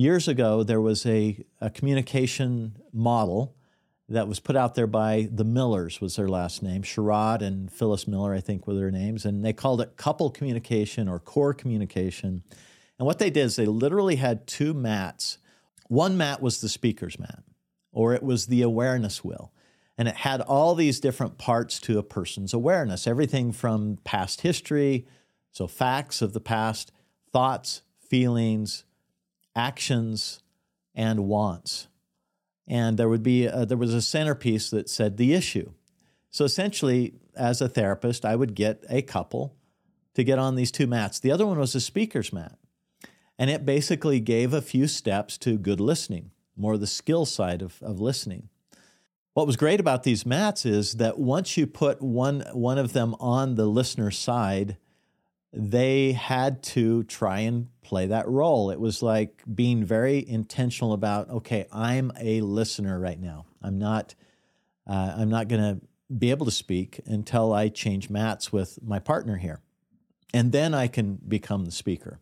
Years 0.00 0.28
ago, 0.28 0.62
there 0.62 0.80
was 0.80 1.04
a, 1.04 1.44
a 1.60 1.68
communication 1.68 2.74
model 2.90 3.54
that 4.08 4.26
was 4.26 4.40
put 4.40 4.56
out 4.56 4.74
there 4.74 4.86
by 4.86 5.28
the 5.30 5.44
Millers 5.44 6.00
was 6.00 6.16
their 6.16 6.26
last 6.26 6.62
name. 6.62 6.82
Sherod 6.82 7.42
and 7.42 7.70
Phyllis 7.70 8.08
Miller, 8.08 8.32
I 8.32 8.40
think, 8.40 8.66
were 8.66 8.72
their 8.72 8.90
names, 8.90 9.26
and 9.26 9.44
they 9.44 9.52
called 9.52 9.82
it 9.82 9.98
couple 9.98 10.30
communication 10.30 11.06
or 11.06 11.18
core 11.18 11.52
communication. 11.52 12.42
And 12.98 13.04
what 13.04 13.18
they 13.18 13.28
did 13.28 13.44
is 13.44 13.56
they 13.56 13.66
literally 13.66 14.16
had 14.16 14.46
two 14.46 14.72
mats. 14.72 15.36
One 15.88 16.16
mat 16.16 16.40
was 16.40 16.62
the 16.62 16.70
speaker's 16.70 17.18
mat, 17.18 17.42
or 17.92 18.14
it 18.14 18.22
was 18.22 18.46
the 18.46 18.62
awareness 18.62 19.22
wheel. 19.22 19.52
And 19.98 20.08
it 20.08 20.16
had 20.16 20.40
all 20.40 20.74
these 20.74 20.98
different 20.98 21.36
parts 21.36 21.78
to 21.80 21.98
a 21.98 22.02
person's 22.02 22.54
awareness, 22.54 23.06
everything 23.06 23.52
from 23.52 23.98
past 24.02 24.40
history, 24.40 25.06
so 25.52 25.66
facts 25.66 26.22
of 26.22 26.32
the 26.32 26.40
past, 26.40 26.90
thoughts, 27.34 27.82
feelings, 28.00 28.84
actions, 29.54 30.40
and 30.94 31.26
wants 31.26 31.88
and 32.70 32.96
there 32.96 33.08
would 33.08 33.24
be 33.24 33.46
a, 33.46 33.66
there 33.66 33.76
was 33.76 33.92
a 33.92 34.00
centerpiece 34.00 34.70
that 34.70 34.88
said 34.88 35.16
the 35.16 35.34
issue. 35.34 35.72
So 36.30 36.44
essentially, 36.44 37.14
as 37.36 37.60
a 37.60 37.68
therapist, 37.68 38.24
I 38.24 38.36
would 38.36 38.54
get 38.54 38.84
a 38.88 39.02
couple 39.02 39.56
to 40.14 40.22
get 40.22 40.38
on 40.38 40.54
these 40.54 40.70
two 40.70 40.86
mats. 40.86 41.18
The 41.18 41.32
other 41.32 41.44
one 41.44 41.58
was 41.58 41.74
a 41.74 41.80
speaker's 41.80 42.32
mat, 42.32 42.56
and 43.36 43.50
it 43.50 43.66
basically 43.66 44.20
gave 44.20 44.54
a 44.54 44.62
few 44.62 44.86
steps 44.86 45.36
to 45.38 45.58
good 45.58 45.80
listening, 45.80 46.30
more 46.56 46.78
the 46.78 46.86
skill 46.86 47.26
side 47.26 47.60
of, 47.60 47.82
of 47.82 48.00
listening. 48.00 48.48
What 49.34 49.48
was 49.48 49.56
great 49.56 49.80
about 49.80 50.04
these 50.04 50.24
mats 50.24 50.64
is 50.64 50.94
that 50.94 51.18
once 51.18 51.56
you 51.56 51.66
put 51.66 52.00
one 52.00 52.44
one 52.52 52.78
of 52.78 52.92
them 52.92 53.16
on 53.18 53.56
the 53.56 53.66
listener 53.66 54.12
side, 54.12 54.76
they 55.52 56.12
had 56.12 56.62
to 56.62 57.02
try 57.04 57.40
and 57.40 57.68
play 57.82 58.06
that 58.06 58.28
role. 58.28 58.70
It 58.70 58.78
was 58.78 59.02
like 59.02 59.42
being 59.52 59.84
very 59.84 60.26
intentional 60.28 60.92
about, 60.92 61.28
okay, 61.28 61.66
I'm 61.72 62.12
a 62.20 62.40
listener 62.40 62.98
right 63.00 63.18
now. 63.18 63.46
I'm 63.60 63.78
not, 63.78 64.14
uh, 64.86 65.14
I'm 65.16 65.28
not 65.28 65.48
going 65.48 65.62
to 65.62 65.80
be 66.16 66.30
able 66.30 66.46
to 66.46 66.52
speak 66.52 67.00
until 67.06 67.52
I 67.52 67.68
change 67.68 68.10
mats 68.10 68.52
with 68.52 68.78
my 68.82 68.98
partner 68.98 69.36
here, 69.36 69.60
and 70.32 70.52
then 70.52 70.74
I 70.74 70.86
can 70.86 71.18
become 71.26 71.64
the 71.64 71.72
speaker. 71.72 72.20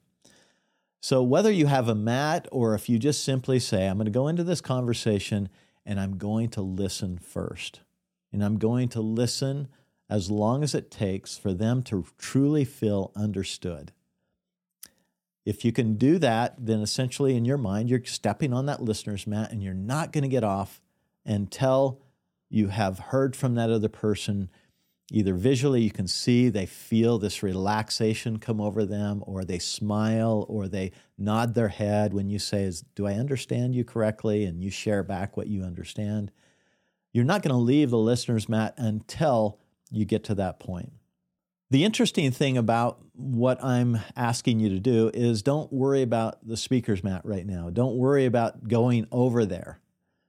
So 1.01 1.23
whether 1.23 1.51
you 1.51 1.67
have 1.67 1.89
a 1.89 1.95
mat 1.95 2.49
or 2.51 2.75
if 2.75 2.89
you 2.89 2.99
just 2.99 3.23
simply 3.25 3.61
say, 3.61 3.87
I'm 3.87 3.99
going 3.99 4.07
to 4.07 4.11
go 4.11 4.29
into 4.29 4.43
this 4.43 4.61
conversation 4.61 5.49
and 5.87 6.01
I'm 6.01 6.19
going 6.19 6.49
to 6.51 6.61
listen 6.61 7.19
first, 7.19 7.81
and 8.33 8.45
I'm 8.45 8.59
going 8.59 8.89
to 8.91 9.01
listen 9.01 9.69
as 10.11 10.31
long 10.31 10.63
as 10.63 10.75
it 10.75 10.91
takes 10.91 11.37
for 11.37 11.53
them 11.53 11.83
to 11.83 12.07
truly 12.19 12.65
feel 12.65 13.13
understood. 13.15 13.93
If 15.45 15.65
you 15.65 15.73
can 15.73 15.95
do 15.95 16.19
that, 16.19 16.55
then 16.59 16.81
essentially 16.81 17.37
in 17.37 17.45
your 17.45 17.59
mind, 17.59 17.89
you're 17.89 18.05
stepping 18.05 18.53
on 18.53 18.67
that 18.67 18.83
listener's 18.83 19.27
mat 19.27 19.51
and 19.51 19.63
you're 19.63 19.75
not 19.75 20.13
going 20.13 20.23
to 20.23 20.29
get 20.29 20.45
off 20.45 20.81
until 21.25 22.01
you 22.51 22.69
have 22.69 22.99
heard 22.99 23.37
from 23.37 23.55
that 23.55 23.71
other 23.71 23.89
person 23.89 24.51
Either 25.11 25.33
visually, 25.33 25.81
you 25.81 25.91
can 25.91 26.07
see 26.07 26.51
they 26.51 26.67
feel 26.67 27.19
this 27.19 27.43
relaxation 27.43 28.39
come 28.39 28.61
over 28.61 28.85
them, 28.85 29.25
or 29.27 29.43
they 29.43 29.59
smile, 29.59 30.45
or 30.49 30.69
they 30.69 30.93
nod 31.17 31.55
their 31.55 31.69
head 31.69 32.13
when 32.13 32.29
you 32.29 32.39
say, 32.39 32.71
Do 32.95 33.07
I 33.07 33.15
understand 33.15 33.75
you 33.75 33.85
correctly? 33.85 34.45
And 34.45 34.63
you 34.63 34.71
share 34.71 35.03
back 35.03 35.35
what 35.37 35.47
you 35.47 35.63
understand. 35.63 36.31
You're 37.15 37.25
not 37.25 37.43
going 37.43 37.55
to 37.55 37.57
leave 37.57 37.89
the 37.89 37.99
listener's 37.99 38.51
mat 38.51 38.75
until 38.77 39.59
you 39.91 40.05
get 40.05 40.25
to 40.25 40.35
that 40.37 40.61
point. 40.61 40.93
The 41.71 41.85
interesting 41.85 42.31
thing 42.31 42.57
about 42.57 42.99
what 43.15 43.63
I'm 43.63 43.99
asking 44.17 44.61
you 44.61 44.71
to 44.71 44.81
do 44.81 45.11
is 45.13 45.43
don't 45.43 45.71
worry 45.71 46.01
about 46.01 46.47
the 46.47 46.57
speaker's 46.57 47.05
mat 47.05 47.23
right 47.25 47.47
now. 47.47 47.69
Don't 47.69 47.97
worry 47.97 48.25
about 48.25 48.69
going 48.69 49.07
over 49.13 49.45
there. 49.45 49.81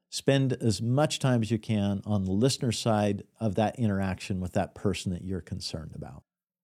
Spend 0.09 0.53
as 0.53 0.81
much 0.81 1.19
time 1.19 1.41
as 1.41 1.51
you 1.51 1.59
can 1.59 2.01
on 2.05 2.25
the 2.25 2.31
listener 2.31 2.71
side 2.71 3.23
of 3.39 3.55
that 3.55 3.79
interaction 3.79 4.41
with 4.41 4.53
that 4.53 4.75
person 4.75 5.13
that 5.13 5.23
you're 5.23 5.39
concerned 5.39 5.91
about. 5.95 6.23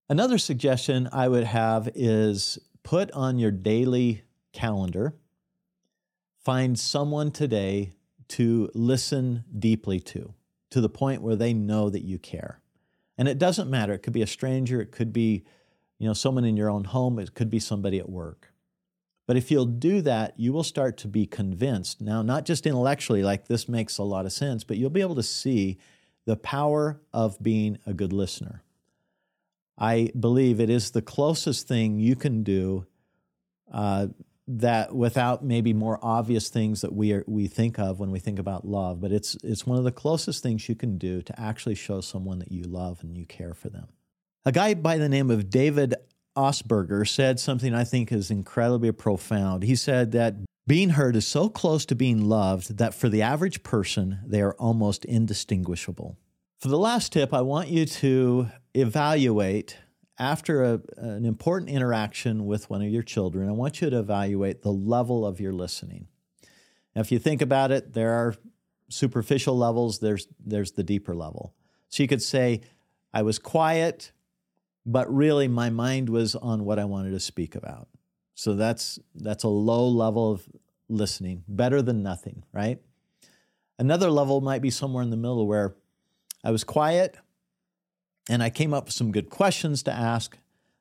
Another 0.10 0.38
suggestion 0.38 1.08
I 1.14 1.30
would 1.30 1.46
have 1.46 1.90
is 1.96 2.60
put 2.84 3.12
on 3.12 3.40
your 3.40 3.52
daily 3.52 4.24
calendar, 4.52 5.16
find 6.44 6.78
someone 6.78 7.32
today 7.32 7.94
to 8.28 8.70
listen 8.74 9.44
deeply 9.58 10.00
to, 10.00 10.34
to 10.72 10.82
the 10.82 10.90
point 10.90 11.22
where 11.22 11.36
they 11.36 11.54
know 11.54 11.90
that 11.90 12.04
you 12.04 12.20
care. 12.20 12.62
And 13.18 13.28
it 13.28 13.38
doesn't 13.38 13.70
matter. 13.70 13.94
It 13.94 14.00
could 14.00 14.14
be 14.14 14.22
a 14.22 14.28
stranger, 14.28 14.82
it 14.82 14.92
could 14.92 15.14
be, 15.14 15.44
you 16.00 16.08
know, 16.08 16.14
someone 16.14 16.46
in 16.46 16.58
your 16.58 16.70
own 16.70 16.84
home, 16.84 17.20
it 17.20 17.34
could 17.34 17.50
be 17.50 17.60
somebody 17.60 17.98
at 18.00 18.10
work. 18.10 18.52
But 19.28 19.38
if 19.38 19.50
you'll 19.50 19.66
do 19.66 20.02
that, 20.02 20.34
you 20.38 20.54
will 20.54 20.64
start 20.64 20.98
to 20.98 21.08
be 21.08 21.26
convinced. 21.26 22.00
Now, 22.00 22.22
not 22.22 22.46
just 22.46 22.68
intellectually, 22.68 23.24
like 23.24 23.48
this 23.48 23.68
makes 23.68 23.98
a 23.98 24.04
lot 24.04 24.26
of 24.26 24.34
sense, 24.34 24.64
but 24.64 24.78
you'll 24.78 24.90
be 24.90 25.02
able 25.02 25.16
to 25.16 25.24
see 25.24 25.78
the 26.26 26.36
power 26.36 27.02
of 27.14 27.42
being 27.42 27.80
a 27.86 27.94
good 27.94 28.14
listener. 28.14 28.62
I 29.78 30.12
believe 30.18 30.60
it 30.60 30.70
is 30.70 30.92
the 30.92 31.02
closest 31.02 31.68
thing 31.68 32.00
you 32.00 32.16
can 32.16 32.44
do 32.44 32.86
uh, 33.72 34.08
that 34.48 34.96
without 34.96 35.44
maybe 35.44 35.74
more 35.74 36.00
obvious 36.02 36.50
things 36.50 36.82
that 36.82 36.94
we 36.94 37.12
are, 37.14 37.24
we 37.28 37.48
think 37.48 37.80
of 37.80 38.00
when 38.00 38.12
we 38.12 38.20
think 38.20 38.38
about 38.38 38.66
love, 38.66 39.02
but 39.02 39.12
it's 39.12 39.36
it's 39.44 39.66
one 39.66 39.78
of 39.78 39.84
the 39.84 39.92
closest 39.92 40.44
things 40.44 40.70
you 40.70 40.76
can 40.76 40.98
do 40.98 41.22
to 41.22 41.40
actually 41.40 41.76
show 41.76 42.02
someone 42.02 42.40
that 42.40 42.52
you 42.52 42.64
love 42.64 43.02
and 43.02 43.18
you 43.18 43.26
care 43.26 43.54
for 43.54 43.70
them. 43.70 43.88
A 44.46 44.52
guy 44.52 44.76
by 44.76 44.98
the 44.98 45.10
name 45.10 45.32
of 45.32 45.50
David 45.50 45.96
Augsburger 46.38 47.08
said 47.08 47.40
something 47.40 47.74
I 47.74 47.84
think 47.84 48.12
is 48.12 48.30
incredibly 48.30 48.92
profound. 48.92 49.64
He 49.64 49.76
said 49.76 50.12
that 50.12 50.36
being 50.68 50.90
heard 50.90 51.16
is 51.16 51.28
so 51.28 51.50
close 51.50 51.86
to 51.86 51.96
being 51.96 52.22
loved 52.22 52.78
that 52.78 52.94
for 52.94 53.10
the 53.10 53.22
average 53.22 53.64
person, 53.64 54.20
they 54.26 54.42
are 54.42 54.54
almost 54.56 55.06
indistinguishable. 55.06 56.18
For 56.60 56.68
the 56.68 56.78
last 56.78 57.14
tip, 57.14 57.34
I 57.34 57.42
want 57.42 57.70
you 57.70 57.86
to 57.86 58.48
evaluate 58.74 59.78
after 60.18 60.64
a, 60.64 60.82
an 60.98 61.26
important 61.26 61.70
interaction 61.70 62.46
with 62.46 62.70
one 62.70 62.82
of 62.82 62.90
your 62.90 63.04
children. 63.04 63.50
I 63.50 63.52
want 63.52 63.82
you 63.82 63.90
to 63.90 64.00
evaluate 64.00 64.62
the 64.62 64.72
level 64.72 65.26
of 65.26 65.40
your 65.40 65.54
listening. 65.54 66.08
Now, 66.96 67.02
if 67.02 67.12
you 67.12 67.20
think 67.20 67.42
about 67.42 67.72
it, 67.72 67.94
there 67.94 68.12
are 68.12 68.36
superficial 68.90 69.58
levels, 69.58 70.00
there's, 70.00 70.28
there's 70.44 70.72
the 70.72 70.84
deeper 70.84 71.16
level. 71.16 71.54
So 71.90 72.04
you 72.04 72.08
could 72.08 72.22
say, 72.22 72.62
I 73.14 73.24
was 73.24 73.40
quiet, 73.40 74.12
but 74.86 75.14
really 75.14 75.48
my 75.48 75.70
mind 75.70 76.10
was 76.10 76.36
on 76.36 76.66
what 76.66 76.80
I 76.80 76.86
wanted 76.86 77.12
to 77.12 77.20
speak 77.20 77.56
about. 77.56 77.88
So 78.36 78.54
that's 78.54 79.00
that's 79.16 79.46
a 79.46 79.50
low 79.50 79.88
level 79.88 80.32
of 80.32 80.48
listening, 80.90 81.44
better 81.48 81.82
than 81.82 82.04
nothing, 82.04 82.44
right? 82.52 82.80
Another 83.80 84.10
level 84.10 84.42
might 84.42 84.62
be 84.62 84.70
somewhere 84.70 85.04
in 85.04 85.10
the 85.10 85.18
middle 85.18 85.48
where 85.48 85.76
I 86.44 86.52
was 86.52 86.64
quiet 86.64 87.18
and 88.30 88.42
I 88.42 88.50
came 88.50 88.74
up 88.74 88.86
with 88.86 88.94
some 88.94 89.12
good 89.12 89.30
questions 89.30 89.84
to 89.84 89.92
ask, 89.92 90.38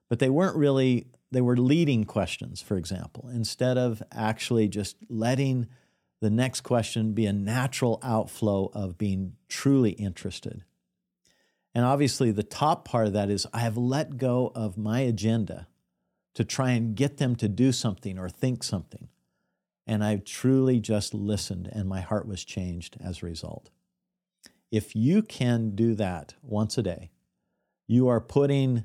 but 0.09 0.19
they 0.19 0.31
weren't 0.31 0.57
really 0.57 1.07
they 1.31 1.41
were 1.41 1.57
leading 1.57 2.05
questions, 2.05 2.63
for 2.63 2.77
example, 2.77 3.29
instead 3.33 3.77
of 3.77 4.03
actually 4.13 4.69
just 4.69 4.97
letting 5.09 5.67
the 6.21 6.31
next 6.31 6.61
question 6.61 7.13
be 7.13 7.27
a 7.27 7.33
natural 7.33 7.99
outflow 8.05 8.71
of 8.73 8.97
being 8.97 9.35
truly 9.49 9.91
interested. 9.91 10.63
And 11.75 11.85
obviously, 11.85 12.31
the 12.31 12.45
top 12.45 12.85
part 12.85 13.09
of 13.09 13.13
that 13.15 13.31
is 13.31 13.49
I 13.53 13.59
have 13.59 13.77
let 13.77 14.17
go 14.17 14.53
of 14.55 14.79
my 14.79 15.01
agenda 15.01 15.67
to 16.35 16.45
try 16.45 16.71
and 16.71 16.95
get 16.95 17.17
them 17.17 17.35
to 17.37 17.49
do 17.49 17.73
something 17.73 18.17
or 18.17 18.29
think 18.29 18.63
something. 18.63 19.09
And 19.87 20.05
I've 20.05 20.25
truly 20.25 20.79
just 20.79 21.15
listened, 21.15 21.69
and 21.71 21.89
my 21.89 22.01
heart 22.01 22.29
was 22.29 22.45
changed 22.45 22.97
as 23.05 23.23
a 23.23 23.27
result. 23.27 23.71
If 24.71 24.95
you 24.97 25.23
can 25.23 25.75
do 25.75 25.95
that 25.97 26.35
once 26.43 26.79
a 26.79 26.83
day, 26.83 27.11
you 27.87 28.09
are 28.09 28.21
putting 28.21 28.85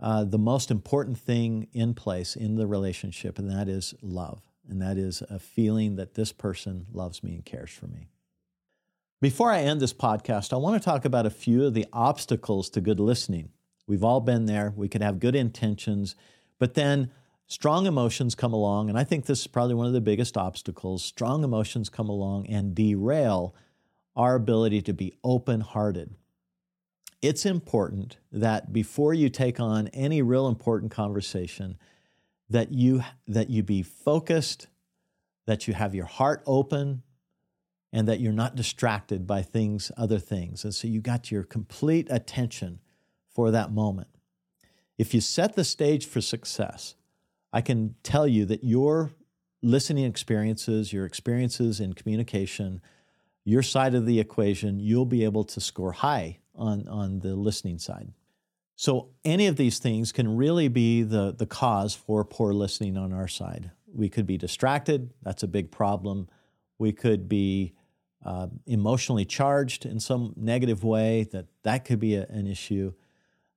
uh, 0.00 0.24
the 0.24 0.38
most 0.38 0.70
important 0.70 1.18
thing 1.18 1.68
in 1.72 1.94
place 1.94 2.36
in 2.36 2.56
the 2.56 2.66
relationship, 2.66 3.38
and 3.38 3.50
that 3.50 3.68
is 3.68 3.94
love. 4.00 4.40
And 4.68 4.80
that 4.80 4.96
is 4.96 5.22
a 5.28 5.38
feeling 5.38 5.96
that 5.96 6.14
this 6.14 6.32
person 6.32 6.86
loves 6.92 7.22
me 7.22 7.34
and 7.34 7.44
cares 7.44 7.70
for 7.70 7.86
me. 7.86 8.08
Before 9.20 9.50
I 9.50 9.62
end 9.62 9.80
this 9.80 9.92
podcast, 9.92 10.52
I 10.52 10.56
want 10.56 10.80
to 10.80 10.84
talk 10.84 11.04
about 11.04 11.26
a 11.26 11.30
few 11.30 11.66
of 11.66 11.74
the 11.74 11.86
obstacles 11.92 12.70
to 12.70 12.80
good 12.80 13.00
listening. 13.00 13.50
We've 13.86 14.04
all 14.04 14.20
been 14.20 14.46
there. 14.46 14.72
We 14.74 14.88
could 14.88 15.02
have 15.02 15.18
good 15.18 15.34
intentions, 15.34 16.14
but 16.58 16.74
then 16.74 17.10
strong 17.46 17.86
emotions 17.86 18.34
come 18.34 18.52
along, 18.52 18.88
and 18.88 18.98
I 18.98 19.04
think 19.04 19.26
this 19.26 19.40
is 19.40 19.46
probably 19.48 19.74
one 19.74 19.88
of 19.88 19.92
the 19.92 20.00
biggest 20.00 20.36
obstacles. 20.36 21.04
Strong 21.04 21.42
emotions 21.44 21.88
come 21.88 22.08
along 22.08 22.46
and 22.46 22.74
derail 22.74 23.54
our 24.14 24.36
ability 24.36 24.82
to 24.82 24.94
be 24.94 25.12
open 25.24 25.60
hearted. 25.60 26.14
It's 27.22 27.44
important 27.44 28.16
that 28.32 28.72
before 28.72 29.12
you 29.12 29.28
take 29.28 29.60
on 29.60 29.88
any 29.88 30.22
real 30.22 30.48
important 30.48 30.90
conversation, 30.90 31.76
that 32.48 32.72
you, 32.72 33.04
that 33.28 33.50
you 33.50 33.62
be 33.62 33.82
focused, 33.82 34.68
that 35.46 35.68
you 35.68 35.74
have 35.74 35.94
your 35.94 36.06
heart 36.06 36.42
open, 36.46 37.02
and 37.92 38.08
that 38.08 38.20
you're 38.20 38.32
not 38.32 38.56
distracted 38.56 39.26
by 39.26 39.42
things, 39.42 39.90
other 39.96 40.18
things. 40.18 40.64
And 40.64 40.74
so 40.74 40.88
you 40.88 41.00
got 41.00 41.30
your 41.30 41.42
complete 41.42 42.06
attention 42.10 42.80
for 43.28 43.50
that 43.50 43.72
moment. 43.72 44.08
If 44.96 45.12
you 45.12 45.20
set 45.20 45.54
the 45.56 45.64
stage 45.64 46.06
for 46.06 46.20
success, 46.20 46.94
I 47.52 47.60
can 47.60 47.96
tell 48.02 48.26
you 48.26 48.44
that 48.46 48.64
your 48.64 49.12
listening 49.62 50.04
experiences, 50.04 50.92
your 50.92 51.04
experiences 51.04 51.80
in 51.80 51.92
communication, 51.94 52.80
your 53.44 53.62
side 53.62 53.94
of 53.94 54.06
the 54.06 54.20
equation, 54.20 54.78
you'll 54.78 55.04
be 55.04 55.24
able 55.24 55.44
to 55.44 55.60
score 55.60 55.92
high 55.92 56.39
on, 56.54 56.86
on 56.88 57.20
the 57.20 57.34
listening 57.34 57.78
side. 57.78 58.12
So, 58.76 59.10
any 59.26 59.46
of 59.46 59.56
these 59.56 59.78
things 59.78 60.10
can 60.10 60.36
really 60.36 60.68
be 60.68 61.02
the, 61.02 61.34
the 61.36 61.44
cause 61.44 61.94
for 61.94 62.24
poor 62.24 62.54
listening 62.54 62.96
on 62.96 63.12
our 63.12 63.28
side. 63.28 63.72
We 63.92 64.08
could 64.08 64.26
be 64.26 64.38
distracted, 64.38 65.12
that's 65.22 65.42
a 65.42 65.48
big 65.48 65.70
problem. 65.70 66.28
We 66.78 66.92
could 66.92 67.28
be 67.28 67.74
uh, 68.24 68.48
emotionally 68.66 69.24
charged 69.24 69.84
in 69.84 70.00
some 70.00 70.32
negative 70.36 70.82
way, 70.82 71.24
that 71.32 71.46
that 71.62 71.84
could 71.84 72.00
be 72.00 72.14
a, 72.14 72.26
an 72.28 72.46
issue. 72.46 72.94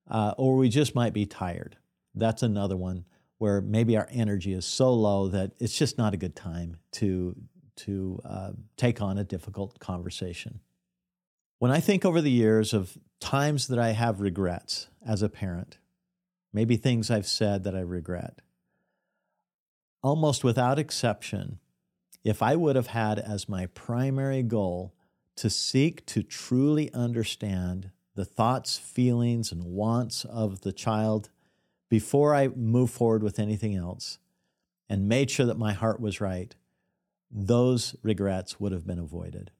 Uh, 0.09 0.33
or 0.37 0.57
we 0.57 0.67
just 0.67 0.93
might 0.93 1.13
be 1.13 1.25
tired. 1.25 1.77
That's 2.15 2.43
another 2.43 2.75
one 2.75 3.05
where 3.37 3.61
maybe 3.61 3.97
our 3.97 4.07
energy 4.11 4.53
is 4.53 4.65
so 4.65 4.93
low 4.93 5.27
that 5.29 5.51
it's 5.59 5.77
just 5.77 5.97
not 5.97 6.13
a 6.13 6.17
good 6.17 6.35
time 6.35 6.77
to, 6.91 7.35
to 7.75 8.19
uh, 8.25 8.51
take 8.77 9.01
on 9.01 9.17
a 9.17 9.23
difficult 9.23 9.79
conversation. 9.79 10.59
When 11.63 11.71
I 11.71 11.79
think 11.79 12.03
over 12.03 12.19
the 12.19 12.29
years 12.29 12.73
of 12.73 12.97
times 13.21 13.69
that 13.69 13.79
I 13.79 13.91
have 13.91 14.19
regrets 14.19 14.89
as 15.07 15.21
a 15.21 15.29
parent, 15.29 15.77
maybe 16.51 16.75
things 16.75 17.09
I've 17.09 17.25
said 17.25 17.63
that 17.63 17.73
I 17.73 17.79
regret, 17.79 18.39
almost 20.01 20.43
without 20.43 20.77
exception, 20.77 21.59
if 22.21 22.43
I 22.43 22.57
would 22.57 22.75
have 22.75 22.87
had 22.87 23.17
as 23.17 23.47
my 23.47 23.67
primary 23.67 24.43
goal 24.43 24.93
to 25.37 25.49
seek 25.49 26.05
to 26.07 26.21
truly 26.21 26.91
understand 26.93 27.91
the 28.13 28.25
thoughts, 28.25 28.77
feelings, 28.77 29.53
and 29.53 29.63
wants 29.63 30.25
of 30.25 30.63
the 30.63 30.73
child 30.73 31.29
before 31.89 32.35
I 32.35 32.49
move 32.49 32.91
forward 32.91 33.23
with 33.23 33.39
anything 33.39 33.73
else 33.73 34.17
and 34.89 35.07
made 35.07 35.31
sure 35.31 35.45
that 35.45 35.57
my 35.57 35.71
heart 35.71 36.01
was 36.01 36.19
right, 36.19 36.53
those 37.31 37.95
regrets 38.03 38.59
would 38.59 38.73
have 38.73 38.85
been 38.85 38.99
avoided. 38.99 39.51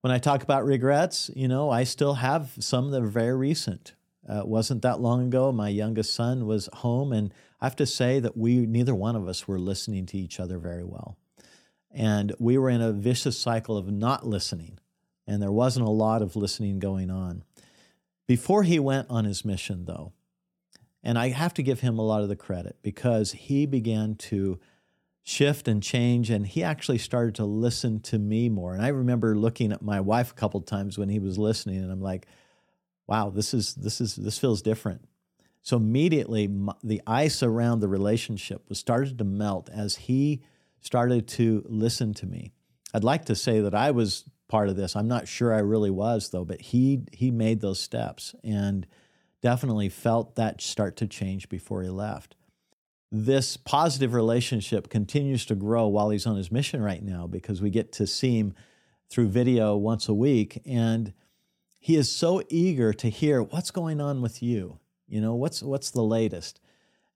When 0.00 0.12
I 0.12 0.18
talk 0.18 0.44
about 0.44 0.64
regrets, 0.64 1.28
you 1.34 1.48
know, 1.48 1.70
I 1.70 1.82
still 1.82 2.14
have 2.14 2.52
some 2.60 2.92
that 2.92 3.02
are 3.02 3.08
very 3.08 3.36
recent. 3.36 3.94
Uh, 4.28 4.40
it 4.40 4.48
wasn't 4.48 4.82
that 4.82 5.00
long 5.00 5.26
ago. 5.26 5.50
My 5.50 5.70
youngest 5.70 6.14
son 6.14 6.46
was 6.46 6.68
home, 6.72 7.12
and 7.12 7.34
I 7.60 7.66
have 7.66 7.76
to 7.76 7.86
say 7.86 8.20
that 8.20 8.36
we, 8.36 8.58
neither 8.66 8.94
one 8.94 9.16
of 9.16 9.26
us, 9.26 9.48
were 9.48 9.58
listening 9.58 10.06
to 10.06 10.18
each 10.18 10.38
other 10.38 10.58
very 10.58 10.84
well. 10.84 11.16
And 11.90 12.32
we 12.38 12.58
were 12.58 12.70
in 12.70 12.80
a 12.80 12.92
vicious 12.92 13.38
cycle 13.38 13.76
of 13.76 13.90
not 13.90 14.24
listening, 14.24 14.78
and 15.26 15.42
there 15.42 15.50
wasn't 15.50 15.86
a 15.86 15.90
lot 15.90 16.22
of 16.22 16.36
listening 16.36 16.78
going 16.78 17.10
on. 17.10 17.42
Before 18.28 18.62
he 18.62 18.78
went 18.78 19.08
on 19.10 19.24
his 19.24 19.44
mission, 19.44 19.86
though, 19.86 20.12
and 21.02 21.18
I 21.18 21.30
have 21.30 21.54
to 21.54 21.62
give 21.62 21.80
him 21.80 21.98
a 21.98 22.04
lot 22.04 22.22
of 22.22 22.28
the 22.28 22.36
credit 22.36 22.76
because 22.82 23.32
he 23.32 23.66
began 23.66 24.14
to 24.16 24.60
shift 25.24 25.68
and 25.68 25.82
change, 25.82 26.30
and 26.30 26.46
he 26.46 26.62
actually 26.62 26.98
started 26.98 27.34
to 27.36 27.44
listen 27.44 28.00
to 28.00 28.18
me 28.18 28.48
more. 28.48 28.74
And 28.74 28.82
I 28.82 28.88
remember 28.88 29.36
looking 29.36 29.72
at 29.72 29.82
my 29.82 30.00
wife 30.00 30.30
a 30.30 30.34
couple 30.34 30.60
times 30.60 30.98
when 30.98 31.08
he 31.08 31.18
was 31.18 31.38
listening, 31.38 31.78
and 31.78 31.92
I'm 31.92 32.00
like, 32.00 32.26
wow, 33.06 33.30
this 33.30 33.52
is 33.52 33.74
this 33.74 34.00
is 34.00 34.16
this 34.16 34.38
feels 34.38 34.62
different. 34.62 35.08
So 35.62 35.76
immediately, 35.76 36.48
the 36.82 37.02
ice 37.06 37.42
around 37.42 37.80
the 37.80 37.88
relationship 37.88 38.68
was 38.68 38.78
started 38.78 39.18
to 39.18 39.24
melt 39.24 39.68
as 39.70 39.96
he 39.96 40.42
started 40.80 41.28
to 41.28 41.64
listen 41.68 42.14
to 42.14 42.26
me. 42.26 42.52
I'd 42.94 43.04
like 43.04 43.26
to 43.26 43.34
say 43.34 43.60
that 43.60 43.74
I 43.74 43.90
was 43.90 44.24
part 44.48 44.68
of 44.68 44.76
this. 44.76 44.96
I'm 44.96 45.08
not 45.08 45.28
sure 45.28 45.52
I 45.52 45.58
really 45.58 45.90
was 45.90 46.30
though, 46.30 46.44
but 46.44 46.60
he 46.60 47.02
he 47.12 47.30
made 47.30 47.60
those 47.60 47.80
steps 47.80 48.34
and 48.42 48.86
definitely 49.42 49.88
felt 49.88 50.36
that 50.36 50.60
start 50.60 50.96
to 50.96 51.06
change 51.06 51.48
before 51.48 51.82
he 51.82 51.88
left. 51.88 52.34
This 53.10 53.56
positive 53.56 54.12
relationship 54.12 54.90
continues 54.90 55.46
to 55.46 55.54
grow 55.54 55.86
while 55.88 56.10
he's 56.10 56.26
on 56.26 56.36
his 56.36 56.52
mission 56.52 56.82
right 56.82 57.02
now 57.02 57.26
because 57.26 57.62
we 57.62 57.70
get 57.70 57.92
to 57.92 58.06
see 58.06 58.38
him 58.38 58.54
through 59.08 59.28
video 59.28 59.76
once 59.76 60.08
a 60.08 60.14
week 60.14 60.60
and 60.66 61.14
he 61.78 61.96
is 61.96 62.10
so 62.10 62.42
eager 62.48 62.92
to 62.92 63.08
hear 63.08 63.42
what's 63.42 63.70
going 63.70 64.00
on 64.00 64.20
with 64.20 64.42
you. 64.42 64.78
You 65.06 65.20
know, 65.20 65.34
what's 65.34 65.62
what's 65.62 65.90
the 65.90 66.02
latest? 66.02 66.60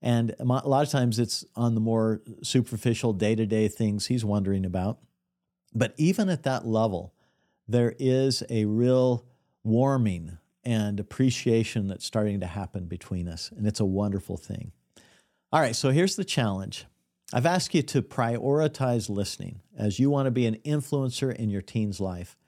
And 0.00 0.35
a 0.38 0.44
lot 0.44 0.83
of 0.83 0.88
times 0.88 1.18
it's 1.18 1.44
on 1.55 1.74
the 1.74 1.81
more 1.81 2.22
superficial 2.42 3.12
day-to-day 3.12 3.68
things 3.68 4.07
he's 4.07 4.24
wondering 4.24 4.64
about. 4.64 4.98
But 5.74 5.94
even 5.96 6.28
at 6.28 6.42
that 6.42 6.66
level, 6.66 7.14
there 7.68 7.94
is 7.98 8.42
a 8.50 8.64
real 8.64 9.24
warming 9.62 10.38
and 10.64 10.98
appreciation 10.98 11.87
that's 11.87 12.05
starting 12.05 12.40
to 12.40 12.46
happen 12.46 12.87
between 12.87 13.28
us. 13.28 13.52
And 13.57 13.66
it's 13.66 13.81
a 13.81 13.85
wonderful 13.85 14.37
thing. 14.37 14.72
All 15.54 15.60
right, 15.60 15.76
so 15.76 15.90
here's 15.90 16.16
the 16.16 16.24
challenge. 16.24 16.86
I've 17.30 17.44
asked 17.44 17.74
you 17.74 17.82
to 17.82 18.00
prioritize 18.00 19.10
listening 19.10 19.60
as 19.76 19.98
you 19.98 20.08
want 20.08 20.24
to 20.24 20.30
be 20.30 20.46
an 20.46 20.56
influencer 20.64 21.34
in 21.34 21.50
your 21.50 21.60
teen's 21.60 22.00
life. 22.00 22.38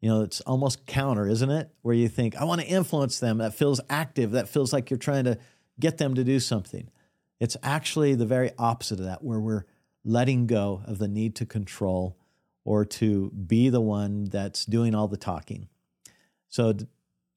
You 0.00 0.08
know, 0.08 0.22
it's 0.22 0.40
almost 0.40 0.84
counter, 0.84 1.28
isn't 1.28 1.50
it? 1.50 1.70
Where 1.82 1.94
you 1.94 2.08
think, 2.08 2.34
I 2.34 2.42
want 2.42 2.60
to 2.60 2.66
influence 2.66 3.20
them. 3.20 3.38
That 3.38 3.54
feels 3.54 3.80
active. 3.88 4.32
That 4.32 4.48
feels 4.48 4.72
like 4.72 4.90
you're 4.90 4.98
trying 4.98 5.26
to 5.26 5.38
get 5.78 5.98
them 5.98 6.16
to 6.16 6.24
do 6.24 6.40
something. 6.40 6.90
It's 7.38 7.56
actually 7.62 8.16
the 8.16 8.26
very 8.26 8.50
opposite 8.58 8.98
of 8.98 9.04
that, 9.04 9.22
where 9.22 9.38
we're 9.38 9.64
letting 10.04 10.48
go 10.48 10.82
of 10.86 10.98
the 10.98 11.06
need 11.06 11.36
to 11.36 11.46
control 11.46 12.16
or 12.64 12.84
to 12.84 13.30
be 13.30 13.68
the 13.68 13.80
one 13.80 14.24
that's 14.24 14.64
doing 14.64 14.92
all 14.92 15.06
the 15.06 15.16
talking. 15.16 15.68
So, 16.48 16.74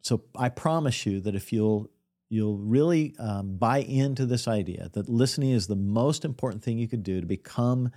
so 0.02 0.24
I 0.36 0.50
promise 0.50 1.06
you 1.06 1.20
that 1.22 1.36
if 1.36 1.54
you'll 1.54 1.92
you'll 2.34 2.58
really 2.58 3.14
um, 3.20 3.58
buy 3.58 3.78
into 3.78 4.26
this 4.26 4.48
idea 4.48 4.90
that 4.94 5.08
listening 5.08 5.52
is 5.52 5.68
the 5.68 5.76
most 5.76 6.26
important 6.26 6.64
thing 6.64 6.80
you 6.80 6.88
could 6.88 7.04
do 7.04 7.22
to 7.22 7.28
become 7.28 7.92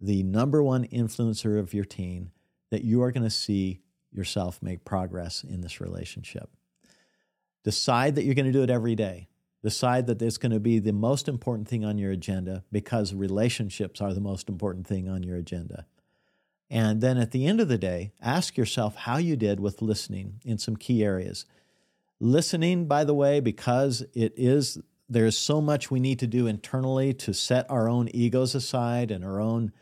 the 0.00 0.22
number 0.22 0.62
one 0.62 0.86
influencer 0.86 1.58
of 1.58 1.74
your 1.74 1.84
teen, 1.84 2.30
that 2.70 2.84
you 2.84 3.02
are 3.02 3.12
going 3.12 3.22
to 3.22 3.30
see 3.30 3.82
yourself 4.10 4.60
make 4.62 4.84
progress 4.84 5.44
in 5.44 5.60
this 5.60 5.78
relationship. 5.78 6.48
Decide 7.64 8.14
that 8.14 8.24
you're 8.24 8.34
going 8.34 8.46
to 8.46 8.52
do 8.52 8.62
it 8.62 8.70
every 8.70 8.94
day. 8.94 9.28
Decide 9.62 10.06
that 10.06 10.20
it's 10.22 10.38
going 10.38 10.52
to 10.52 10.58
be 10.58 10.78
the 10.78 10.92
most 10.92 11.28
important 11.28 11.68
thing 11.68 11.84
on 11.84 11.98
your 11.98 12.10
agenda 12.10 12.64
because 12.72 13.14
relationships 13.14 14.00
are 14.00 14.14
the 14.14 14.20
most 14.20 14.48
important 14.48 14.86
thing 14.86 15.06
on 15.06 15.22
your 15.22 15.36
agenda. 15.36 15.86
And 16.70 17.02
then 17.02 17.18
at 17.18 17.30
the 17.30 17.46
end 17.46 17.60
of 17.60 17.68
the 17.68 17.78
day, 17.78 18.12
ask 18.22 18.56
yourself 18.56 18.96
how 18.96 19.18
you 19.18 19.36
did 19.36 19.60
with 19.60 19.82
listening 19.82 20.40
in 20.46 20.56
some 20.56 20.76
key 20.76 21.04
areas. 21.04 21.44
Listening, 22.24 22.86
by 22.86 23.02
the 23.02 23.14
way, 23.14 23.40
because 23.40 24.04
it 24.14 24.32
is 24.36 24.78
there's 25.08 25.36
so 25.36 25.60
much 25.60 25.90
we 25.90 25.98
need 25.98 26.20
to 26.20 26.28
do 26.28 26.46
internally 26.46 27.12
to 27.14 27.34
set 27.34 27.68
our 27.68 27.88
own 27.88 28.08
egos 28.14 28.54
aside 28.54 29.10
and 29.10 29.24
our 29.24 29.40
own 29.40 29.72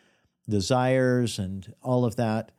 desires 0.48 1.38
and 1.38 1.74
all 1.82 2.06
of 2.06 2.16
that. 2.16 2.50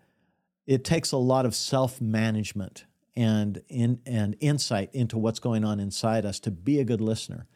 It 0.68 0.84
takes 0.84 1.12
a 1.12 1.18
lot 1.18 1.48
of 1.48 1.56
self-management 1.56 2.86
and 3.16 3.64
in, 3.70 4.02
and 4.06 4.38
insight 4.40 4.94
into 4.94 5.18
what's 5.18 5.40
going 5.40 5.66
on 5.66 5.80
inside 5.80 6.28
us 6.28 6.40
to 6.42 6.52
be 6.52 6.80
a 6.80 6.86
good 6.86 7.02
listener. 7.02 7.48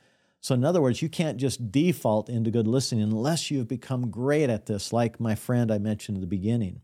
So, 0.41 0.55
in 0.55 0.65
other 0.65 0.81
words, 0.81 1.03
you 1.03 1.09
can't 1.09 1.37
just 1.37 1.71
default 1.71 2.27
into 2.27 2.49
good 2.49 2.67
listening 2.67 3.03
unless 3.03 3.51
you've 3.51 3.67
become 3.67 4.09
great 4.09 4.49
at 4.49 4.65
this, 4.65 4.91
like 4.91 5.19
my 5.19 5.35
friend 5.35 5.71
I 5.71 5.77
mentioned 5.77 6.17
at 6.17 6.21
the 6.21 6.27
beginning. 6.27 6.81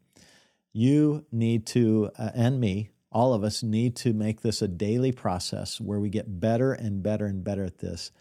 You 0.71 1.25
need 1.31 1.65
to, 1.67 2.11
uh, 2.19 2.29
and 2.35 2.59
me, 2.59 2.91
all 3.11 3.33
of 3.33 3.43
us 3.43 3.61
need 3.61 3.95
to 3.97 4.13
make 4.13 4.41
this 4.41 4.61
a 4.61 4.67
daily 4.67 5.11
process 5.11 5.81
where 5.81 5.99
we 5.99 6.09
get 6.09 6.39
better 6.39 6.73
and 6.73 7.03
better 7.03 7.25
and 7.25 7.43
better 7.43 7.63
at 7.63 7.79
this. 7.79 8.11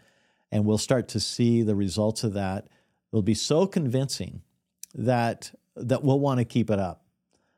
And 0.51 0.65
we'll 0.65 0.77
start 0.77 1.07
to 1.09 1.19
see 1.19 1.63
the 1.63 1.75
results 1.75 2.23
of 2.23 2.33
that. 2.33 2.67
They'll 3.11 3.21
be 3.21 3.33
so 3.33 3.65
convincing 3.65 4.41
that, 4.93 5.51
that 5.75 6.03
we'll 6.03 6.19
want 6.19 6.39
to 6.39 6.45
keep 6.45 6.69
it 6.69 6.79
up. 6.79 7.05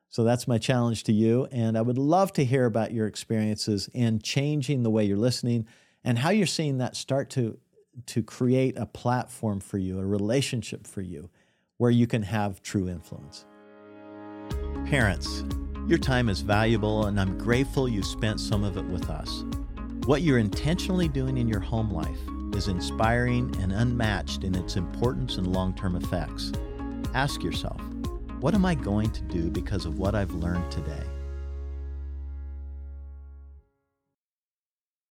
So 0.09 0.23
that's 0.23 0.47
my 0.47 0.59
challenge 0.59 1.05
to 1.05 1.11
you. 1.11 1.47
And 1.51 1.75
I 1.75 1.81
would 1.81 1.97
love 1.97 2.33
to 2.33 2.45
hear 2.45 2.65
about 2.65 2.91
your 2.91 3.07
experiences 3.07 3.89
in 3.93 4.19
changing 4.19 4.83
the 4.83 4.91
way 4.91 5.05
you're 5.05 5.17
listening 5.17 5.65
and 6.03 6.19
how 6.19 6.29
you're 6.29 6.45
seeing 6.45 6.77
that 6.77 6.95
start 6.95 7.31
to 7.31 7.57
to 8.07 8.23
create 8.23 8.77
a 8.77 8.87
platform 8.87 9.59
for 9.59 9.77
you, 9.77 9.99
a 9.99 10.05
relationship 10.05 10.87
for 10.87 11.01
you, 11.01 11.29
where 11.77 11.91
you 11.91 12.07
can 12.07 12.23
have 12.23 12.61
true 12.61 12.89
influence. 12.89 13.45
Parents, 14.85 15.43
your 15.87 15.97
time 15.97 16.29
is 16.29 16.41
valuable, 16.41 17.07
and 17.07 17.19
I'm 17.19 17.37
grateful 17.37 17.89
you 17.89 18.03
spent 18.03 18.39
some 18.39 18.63
of 18.63 18.77
it 18.77 18.85
with 18.85 19.09
us. 19.09 19.43
What 20.05 20.21
you're 20.21 20.37
intentionally 20.37 21.07
doing 21.07 21.37
in 21.37 21.47
your 21.47 21.59
home 21.59 21.91
life 21.91 22.19
is 22.55 22.67
inspiring 22.67 23.53
and 23.61 23.73
unmatched 23.73 24.43
in 24.43 24.55
its 24.55 24.75
importance 24.75 25.37
and 25.37 25.47
long 25.47 25.73
term 25.73 25.95
effects. 25.95 26.51
Ask 27.13 27.43
yourself, 27.43 27.81
what 28.39 28.53
am 28.53 28.65
I 28.65 28.75
going 28.75 29.11
to 29.11 29.21
do 29.23 29.49
because 29.49 29.85
of 29.85 29.99
what 29.99 30.15
I've 30.15 30.33
learned 30.33 30.71
today? 30.71 31.03